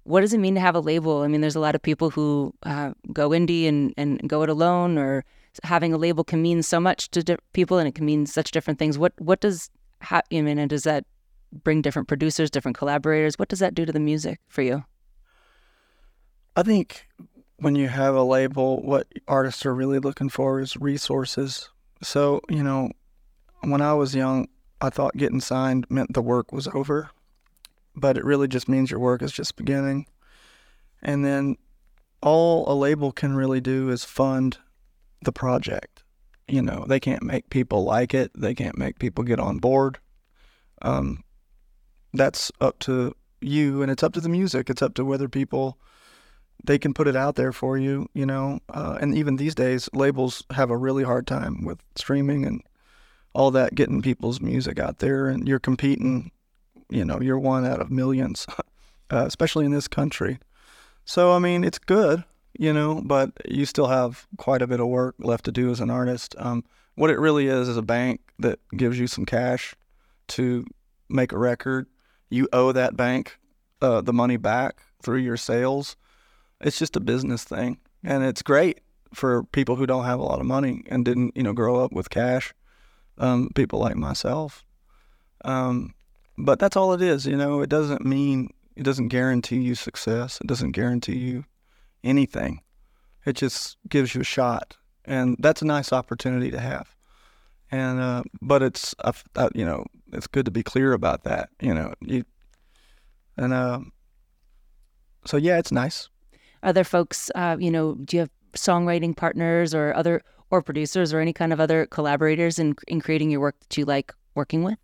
what 0.03 0.21
does 0.21 0.33
it 0.33 0.39
mean 0.39 0.55
to 0.55 0.61
have 0.61 0.75
a 0.75 0.79
label. 0.79 1.21
I 1.21 1.27
mean, 1.27 1.41
there's 1.41 1.55
a 1.55 1.59
lot 1.59 1.75
of 1.75 1.81
people 1.81 2.09
who 2.09 2.53
uh, 2.63 2.91
go 3.13 3.29
indie 3.29 3.67
and, 3.67 3.93
and 3.95 4.27
go 4.27 4.43
it 4.43 4.49
alone, 4.49 4.97
or 4.97 5.23
having 5.63 5.93
a 5.93 5.97
label 5.97 6.23
can 6.23 6.41
mean 6.41 6.63
so 6.63 6.79
much 6.79 7.09
to 7.11 7.23
di- 7.23 7.37
people, 7.53 7.77
and 7.77 7.87
it 7.87 7.95
can 7.95 8.05
mean 8.05 8.25
such 8.25 8.51
different 8.51 8.79
things. 8.79 8.97
What 8.97 9.13
what 9.19 9.39
does 9.39 9.69
ha- 10.01 10.21
I 10.31 10.41
mean, 10.41 10.59
and 10.59 10.69
does 10.69 10.83
that 10.83 11.05
bring 11.63 11.81
different 11.81 12.07
producers, 12.07 12.49
different 12.49 12.77
collaborators? 12.77 13.39
What 13.39 13.49
does 13.49 13.59
that 13.59 13.73
do 13.73 13.85
to 13.85 13.91
the 13.91 13.99
music 13.99 14.39
for 14.47 14.61
you? 14.61 14.83
I 16.55 16.63
think 16.63 17.07
when 17.61 17.75
you 17.75 17.87
have 17.87 18.15
a 18.15 18.23
label, 18.23 18.81
what 18.81 19.07
artists 19.27 19.65
are 19.65 19.75
really 19.75 19.99
looking 19.99 20.29
for 20.29 20.59
is 20.59 20.77
resources. 20.77 21.69
So, 22.01 22.41
you 22.49 22.63
know, 22.63 22.91
when 23.61 23.81
I 23.81 23.93
was 23.93 24.15
young, 24.15 24.47
I 24.81 24.89
thought 24.89 25.17
getting 25.17 25.41
signed 25.41 25.85
meant 25.89 26.13
the 26.13 26.21
work 26.21 26.51
was 26.51 26.67
over, 26.69 27.09
but 27.95 28.17
it 28.17 28.23
really 28.23 28.47
just 28.47 28.69
means 28.69 28.91
your 28.91 28.99
work 28.99 29.21
is 29.21 29.31
just 29.31 29.57
beginning. 29.57 30.05
And 31.01 31.23
then 31.25 31.57
all 32.21 32.71
a 32.71 32.75
label 32.75 33.11
can 33.11 33.35
really 33.35 33.61
do 33.61 33.89
is 33.89 34.05
fund 34.05 34.57
the 35.21 35.31
project. 35.31 36.03
You 36.47 36.61
know, 36.61 36.85
they 36.87 36.99
can't 36.99 37.23
make 37.23 37.49
people 37.49 37.83
like 37.83 38.13
it, 38.13 38.31
they 38.35 38.55
can't 38.55 38.77
make 38.77 38.99
people 38.99 39.23
get 39.23 39.39
on 39.39 39.59
board. 39.59 39.99
Um, 40.81 41.23
that's 42.13 42.51
up 42.61 42.79
to 42.79 43.15
you, 43.41 43.81
and 43.81 43.91
it's 43.91 44.03
up 44.03 44.13
to 44.13 44.21
the 44.21 44.29
music. 44.29 44.69
It's 44.69 44.81
up 44.81 44.95
to 44.95 45.05
whether 45.05 45.27
people 45.27 45.77
they 46.63 46.77
can 46.77 46.93
put 46.93 47.07
it 47.07 47.15
out 47.15 47.35
there 47.35 47.51
for 47.51 47.77
you, 47.77 48.07
you 48.13 48.25
know. 48.25 48.59
Uh, 48.69 48.97
and 48.99 49.15
even 49.15 49.35
these 49.35 49.55
days, 49.55 49.89
labels 49.93 50.43
have 50.51 50.69
a 50.69 50.77
really 50.77 51.03
hard 51.03 51.25
time 51.27 51.63
with 51.63 51.79
streaming 51.95 52.45
and 52.45 52.61
all 53.33 53.51
that, 53.51 53.75
getting 53.75 54.01
people's 54.01 54.41
music 54.41 54.79
out 54.79 54.99
there. 54.99 55.27
And 55.27 55.47
you're 55.47 55.59
competing, 55.59 56.31
you 56.89 57.05
know, 57.05 57.21
you're 57.21 57.39
one 57.39 57.65
out 57.65 57.81
of 57.81 57.91
millions, 57.91 58.45
uh, 59.11 59.25
especially 59.25 59.65
in 59.65 59.71
this 59.71 59.87
country. 59.87 60.39
So, 61.05 61.31
I 61.31 61.39
mean, 61.39 61.63
it's 61.63 61.79
good, 61.79 62.23
you 62.57 62.73
know, 62.73 63.01
but 63.03 63.31
you 63.49 63.65
still 63.65 63.87
have 63.87 64.27
quite 64.37 64.61
a 64.61 64.67
bit 64.67 64.79
of 64.79 64.87
work 64.87 65.15
left 65.19 65.45
to 65.45 65.51
do 65.51 65.71
as 65.71 65.79
an 65.79 65.89
artist. 65.89 66.35
Um, 66.37 66.63
what 66.95 67.09
it 67.09 67.19
really 67.19 67.47
is 67.47 67.69
is 67.69 67.77
a 67.77 67.81
bank 67.81 68.21
that 68.39 68.59
gives 68.75 68.99
you 68.99 69.07
some 69.07 69.25
cash 69.25 69.75
to 70.29 70.65
make 71.07 71.31
a 71.31 71.37
record. 71.37 71.87
You 72.29 72.47
owe 72.51 72.71
that 72.73 72.97
bank 72.97 73.39
uh, 73.81 74.01
the 74.01 74.13
money 74.13 74.37
back 74.37 74.81
through 75.01 75.19
your 75.19 75.37
sales 75.37 75.95
it's 76.61 76.79
just 76.79 76.95
a 76.95 76.99
business 76.99 77.43
thing. 77.43 77.79
And 78.03 78.23
it's 78.23 78.41
great 78.41 78.81
for 79.13 79.43
people 79.43 79.75
who 79.75 79.85
don't 79.85 80.05
have 80.05 80.19
a 80.19 80.23
lot 80.23 80.39
of 80.39 80.45
money 80.45 80.83
and 80.87 81.03
didn't 81.03 81.35
you 81.35 81.43
know 81.43 81.53
grow 81.53 81.83
up 81.83 81.91
with 81.91 82.09
cash 82.09 82.53
um, 83.17 83.49
people 83.55 83.79
like 83.79 83.95
myself. 83.95 84.63
Um, 85.45 85.93
but 86.37 86.59
that's 86.59 86.77
all 86.77 86.93
it 86.93 87.01
is 87.01 87.25
you 87.25 87.37
know. 87.37 87.61
It 87.61 87.69
doesn't 87.69 88.05
mean 88.05 88.49
it 88.75 88.83
doesn't 88.83 89.09
guarantee 89.09 89.59
you 89.59 89.75
success. 89.75 90.39
It 90.41 90.47
doesn't 90.47 90.71
guarantee 90.71 91.17
you 91.17 91.45
anything. 92.03 92.61
It 93.25 93.33
just 93.35 93.77
gives 93.89 94.15
you 94.15 94.21
a 94.21 94.25
shot. 94.25 94.77
And 95.05 95.35
that's 95.39 95.61
a 95.61 95.65
nice 95.65 95.91
opportunity 95.91 96.51
to 96.51 96.59
have. 96.59 96.95
And 97.71 97.99
uh, 97.99 98.23
but 98.41 98.63
it's 98.63 98.95
uh, 98.99 99.11
uh, 99.35 99.49
you 99.53 99.65
know 99.65 99.85
it's 100.13 100.27
good 100.27 100.45
to 100.45 100.51
be 100.51 100.63
clear 100.63 100.93
about 100.93 101.23
that 101.23 101.49
you 101.61 101.73
know. 101.73 101.93
You 102.01 102.23
and 103.37 103.53
uh, 103.53 103.79
so 105.25 105.37
yeah 105.37 105.57
it's 105.57 105.71
nice 105.71 106.09
other 106.63 106.83
folks, 106.83 107.31
uh, 107.35 107.57
you 107.59 107.71
know, 107.71 107.95
do 107.95 108.17
you 108.17 108.21
have 108.21 108.31
songwriting 108.53 109.15
partners 109.15 109.73
or 109.73 109.95
other 109.95 110.21
or 110.51 110.61
producers 110.61 111.13
or 111.13 111.19
any 111.19 111.33
kind 111.33 111.53
of 111.53 111.59
other 111.59 111.85
collaborators 111.85 112.59
in 112.59 112.75
in 112.87 113.01
creating 113.01 113.29
your 113.31 113.39
work 113.39 113.59
that 113.59 113.77
you 113.77 113.85
like 113.85 114.13
working 114.35 114.63
with? 114.63 114.79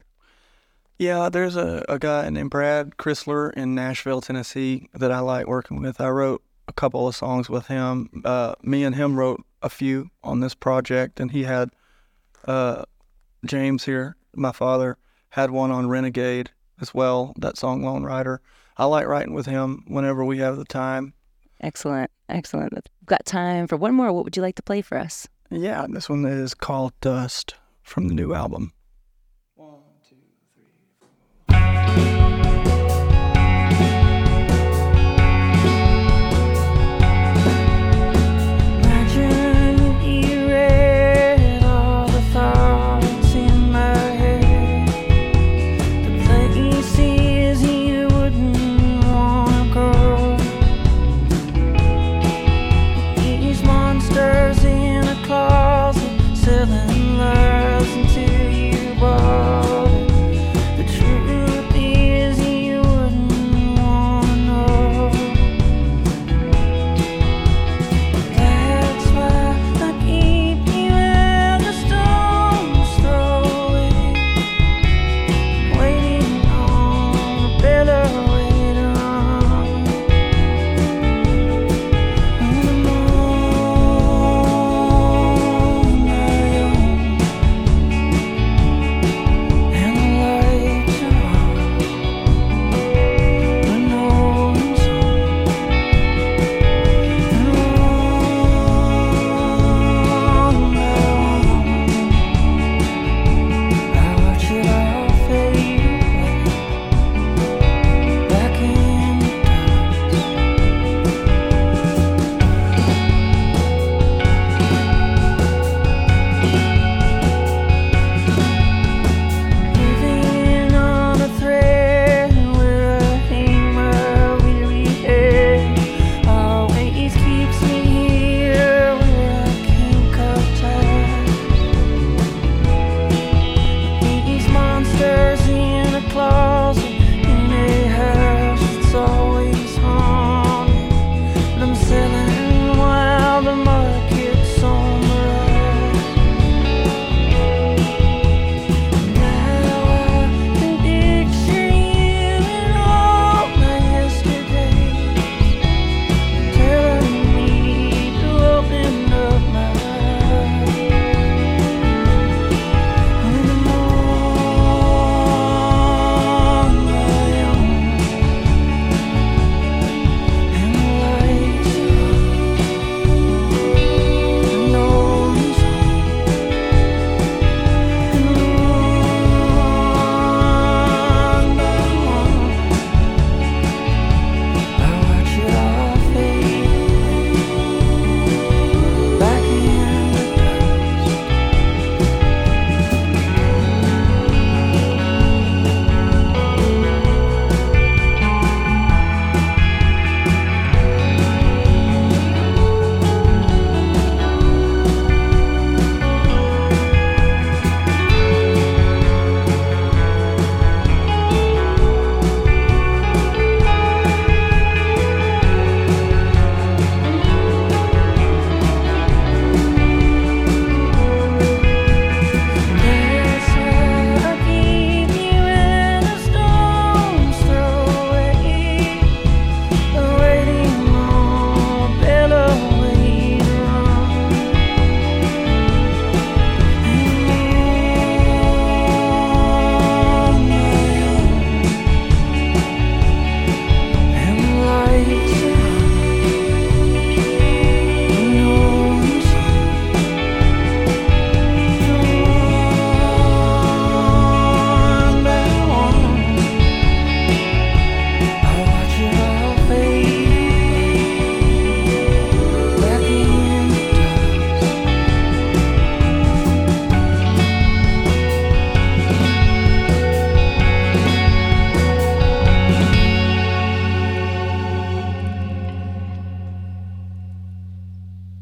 Yeah, 0.98 1.28
there's 1.30 1.58
a, 1.58 1.84
a 1.90 2.00
guy 2.00 2.30
named 2.30 2.52
Brad 2.52 2.96
Chrysler 2.98 3.52
in 3.54 3.76
Nashville, 3.76 4.22
Tennessee 4.22 4.90
that 4.94 5.12
I 5.12 5.20
like 5.20 5.46
working 5.46 5.82
with. 5.82 6.00
I 6.00 6.08
wrote 6.08 6.42
a 6.70 6.74
couple 6.74 7.08
of 7.08 7.16
songs 7.16 7.50
with 7.50 7.68
him. 7.68 8.22
Uh, 8.24 8.56
me 8.62 8.86
and 8.86 8.96
him 8.96 9.18
wrote 9.18 9.44
a 9.62 9.70
few 9.70 10.10
on 10.24 10.40
this 10.40 10.56
project, 10.56 11.20
and 11.20 11.32
he 11.32 11.44
had 11.44 11.72
uh, 12.46 12.84
James 13.46 13.84
here, 13.84 14.16
my 14.36 14.54
father, 14.54 14.98
had 15.30 15.52
one 15.52 15.72
on 15.72 15.90
Renegade 15.90 16.52
as 16.80 16.94
well, 16.94 17.34
that 17.38 17.58
song 17.58 17.84
Lone 17.84 18.04
Rider. 18.04 18.42
I 18.78 18.86
like 18.86 19.08
writing 19.08 19.34
with 19.34 19.46
him 19.46 19.84
whenever 19.88 20.24
we 20.24 20.38
have 20.40 20.58
the 20.58 20.66
time. 20.66 21.14
Excellent, 21.62 22.12
excellent. 22.30 22.74
We've 22.74 23.08
got 23.08 23.26
time 23.26 23.68
for 23.68 23.78
one 23.78 23.94
more. 23.94 24.12
What 24.12 24.24
would 24.26 24.36
you 24.36 24.42
like 24.42 24.56
to 24.56 24.64
play 24.64 24.82
for 24.82 24.98
us? 24.98 25.28
Yeah, 25.50 25.86
this 25.90 26.10
one 26.10 26.26
is 26.26 26.54
called 26.54 26.94
Dust 27.02 27.56
from 27.84 28.08
the 28.08 28.14
new 28.14 28.34
album. 28.34 28.74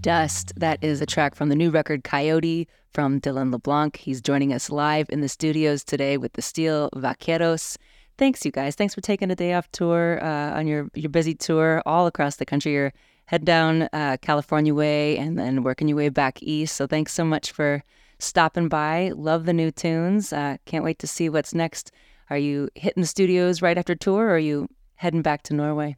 Dust. 0.03 0.51
That 0.57 0.83
is 0.83 1.01
a 1.01 1.05
track 1.05 1.33
from 1.33 1.47
the 1.47 1.55
new 1.55 1.71
record 1.71 2.03
Coyote 2.03 2.67
from 2.91 3.21
Dylan 3.21 3.53
LeBlanc. 3.53 3.95
He's 3.95 4.21
joining 4.21 4.51
us 4.51 4.69
live 4.69 5.07
in 5.09 5.21
the 5.21 5.29
studios 5.29 5.81
today 5.81 6.17
with 6.17 6.33
the 6.33 6.41
Steel 6.41 6.89
Vaqueros. 6.93 7.77
Thanks, 8.17 8.43
you 8.43 8.51
guys. 8.51 8.75
Thanks 8.75 8.93
for 8.93 8.99
taking 8.99 9.31
a 9.31 9.35
day 9.35 9.53
off 9.53 9.71
tour 9.71 10.19
uh, 10.21 10.57
on 10.57 10.67
your 10.67 10.89
your 10.93 11.09
busy 11.09 11.33
tour 11.33 11.81
all 11.85 12.05
across 12.05 12.35
the 12.35 12.45
country. 12.45 12.73
You're 12.73 12.91
head 13.27 13.45
down 13.45 13.83
uh, 13.93 14.17
California 14.21 14.73
way 14.73 15.17
and 15.17 15.39
then 15.39 15.63
working 15.63 15.87
your 15.87 15.97
way 15.97 16.09
back 16.09 16.43
east. 16.43 16.75
So 16.75 16.85
thanks 16.85 17.13
so 17.13 17.23
much 17.23 17.53
for 17.53 17.81
stopping 18.19 18.67
by. 18.67 19.13
Love 19.15 19.45
the 19.45 19.53
new 19.53 19.71
tunes. 19.71 20.33
Uh, 20.33 20.57
can't 20.65 20.83
wait 20.83 20.99
to 20.99 21.07
see 21.07 21.29
what's 21.29 21.53
next. 21.53 21.93
Are 22.29 22.37
you 22.37 22.67
hitting 22.75 23.01
the 23.01 23.07
studios 23.07 23.61
right 23.61 23.77
after 23.77 23.95
tour, 23.95 24.25
or 24.25 24.35
are 24.35 24.37
you 24.37 24.67
heading 24.95 25.21
back 25.21 25.43
to 25.43 25.53
Norway? 25.53 25.95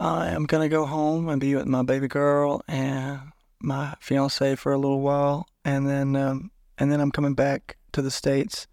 I 0.00 0.28
am 0.30 0.46
gonna 0.46 0.68
go 0.68 0.86
home 0.86 1.28
and 1.28 1.40
be 1.40 1.54
with 1.54 1.66
my 1.66 1.82
baby 1.82 2.08
girl 2.08 2.62
and 2.66 3.20
my 3.60 3.94
fiance 4.00 4.56
for 4.56 4.72
a 4.72 4.78
little 4.78 5.00
while, 5.02 5.46
and 5.64 5.86
then 5.86 6.16
um, 6.16 6.50
and 6.78 6.90
then 6.90 7.00
I'm 7.00 7.10
coming 7.12 7.34
back 7.34 7.76
to 7.92 8.00
the 8.02 8.10
states 8.10 8.66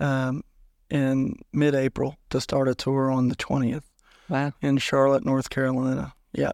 um, 0.00 0.42
in 0.90 1.36
mid-April 1.52 2.18
to 2.30 2.40
start 2.40 2.68
a 2.68 2.74
tour 2.74 3.10
on 3.10 3.28
the 3.28 3.36
20th 3.36 3.82
Wow. 4.28 4.52
in 4.60 4.76
Charlotte, 4.76 5.24
North 5.24 5.48
Carolina. 5.50 6.12
Yeah, 6.32 6.52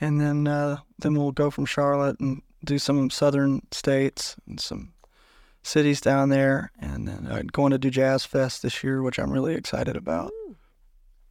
and 0.00 0.20
then 0.20 0.46
uh, 0.48 0.78
then 0.98 1.14
we'll 1.14 1.32
go 1.32 1.50
from 1.50 1.66
Charlotte 1.66 2.18
and 2.20 2.40
do 2.64 2.78
some 2.78 3.10
southern 3.10 3.60
states 3.72 4.36
and 4.46 4.58
some 4.58 4.94
cities 5.62 6.00
down 6.00 6.30
there, 6.30 6.72
and 6.80 7.06
then 7.06 7.26
uh, 7.26 7.42
going 7.52 7.72
to 7.72 7.78
do 7.78 7.90
Jazz 7.90 8.24
Fest 8.24 8.62
this 8.62 8.82
year, 8.82 9.02
which 9.02 9.18
I'm 9.18 9.30
really 9.30 9.54
excited 9.54 9.96
about. 9.96 10.30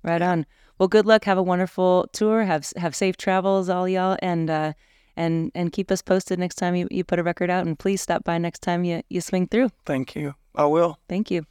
Right 0.03 0.21
on. 0.21 0.45
Well, 0.79 0.87
good 0.87 1.05
luck. 1.05 1.25
Have 1.25 1.37
a 1.37 1.43
wonderful 1.43 2.07
tour. 2.13 2.43
Have 2.43 2.71
have 2.77 2.95
safe 2.95 3.17
travels, 3.17 3.69
all 3.69 3.87
y'all, 3.87 4.17
and 4.21 4.49
uh, 4.49 4.73
and 5.17 5.51
and 5.53 5.73
keep 5.73 5.91
us 5.91 6.01
posted 6.01 6.39
next 6.39 6.55
time 6.55 6.73
you, 6.73 6.87
you 6.89 7.03
put 7.03 7.19
a 7.19 7.23
record 7.23 7.49
out. 7.49 7.67
And 7.67 7.77
please 7.77 8.01
stop 8.01 8.23
by 8.23 8.37
next 8.37 8.61
time 8.61 8.85
you 8.85 9.03
you 9.09 9.19
swing 9.19 9.47
through. 9.47 9.69
Thank 9.85 10.15
you. 10.15 10.35
I 10.55 10.65
will. 10.65 10.97
Thank 11.09 11.29
you. 11.29 11.45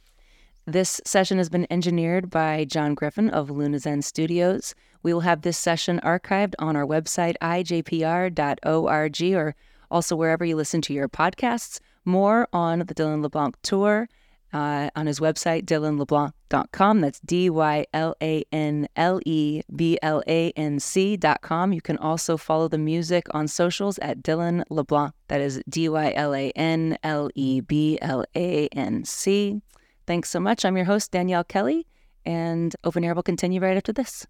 This 0.65 0.99
session 1.05 1.37
has 1.37 1.49
been 1.49 1.67
engineered 1.69 2.29
by 2.29 2.65
Jon 2.65 2.95
Griffin 2.95 3.29
of 3.29 3.51
Luna 3.51 3.79
Zen 3.79 4.01
Studios. 4.01 4.73
We 5.03 5.13
will 5.13 5.21
have 5.21 5.41
this 5.41 5.57
session 5.57 5.99
archived 6.03 6.53
on 6.59 6.75
our 6.75 6.85
website, 6.85 7.35
ijpr.org, 7.41 9.21
or 9.35 9.55
also 9.89 10.15
wherever 10.15 10.45
you 10.45 10.55
listen 10.55 10.81
to 10.81 10.93
your 10.93 11.07
podcasts. 11.07 11.79
More 12.03 12.47
on 12.51 12.79
the 12.79 12.95
Dylan 12.95 13.21
LeBlanc 13.21 13.55
tour 13.61 14.09
uh, 14.53 14.89
on 14.95 15.07
his 15.07 15.19
website, 15.19 15.65
dylanleblanc.com. 15.65 17.01
That's 17.01 17.19
D 17.19 17.49
Y 17.49 17.85
L 17.93 18.15
A 18.21 18.43
N 18.51 18.87
L 18.95 19.19
E 19.25 19.61
B 19.75 19.97
L 20.01 20.23
A 20.27 20.51
N 20.51 20.79
C.com. 20.79 21.73
You 21.73 21.81
can 21.81 21.97
also 21.97 22.37
follow 22.37 22.67
the 22.67 22.77
music 22.77 23.27
on 23.31 23.47
socials 23.47 23.99
at 23.99 24.21
Dylan 24.21 24.63
LeBlanc. 24.69 25.13
That 25.27 25.41
is 25.41 25.61
D 25.69 25.89
Y 25.89 26.13
L 26.15 26.33
A 26.33 26.51
N 26.51 26.97
L 27.03 27.29
E 27.35 27.61
B 27.61 27.97
L 28.01 28.25
A 28.35 28.67
N 28.69 29.05
C. 29.05 29.61
Thanks 30.07 30.29
so 30.29 30.39
much. 30.39 30.65
I'm 30.65 30.75
your 30.75 30.85
host, 30.85 31.11
Danielle 31.11 31.43
Kelly, 31.43 31.85
and 32.25 32.75
Open 32.83 33.03
Air 33.03 33.13
will 33.13 33.23
continue 33.23 33.61
right 33.61 33.77
after 33.77 33.93
this. 33.93 34.25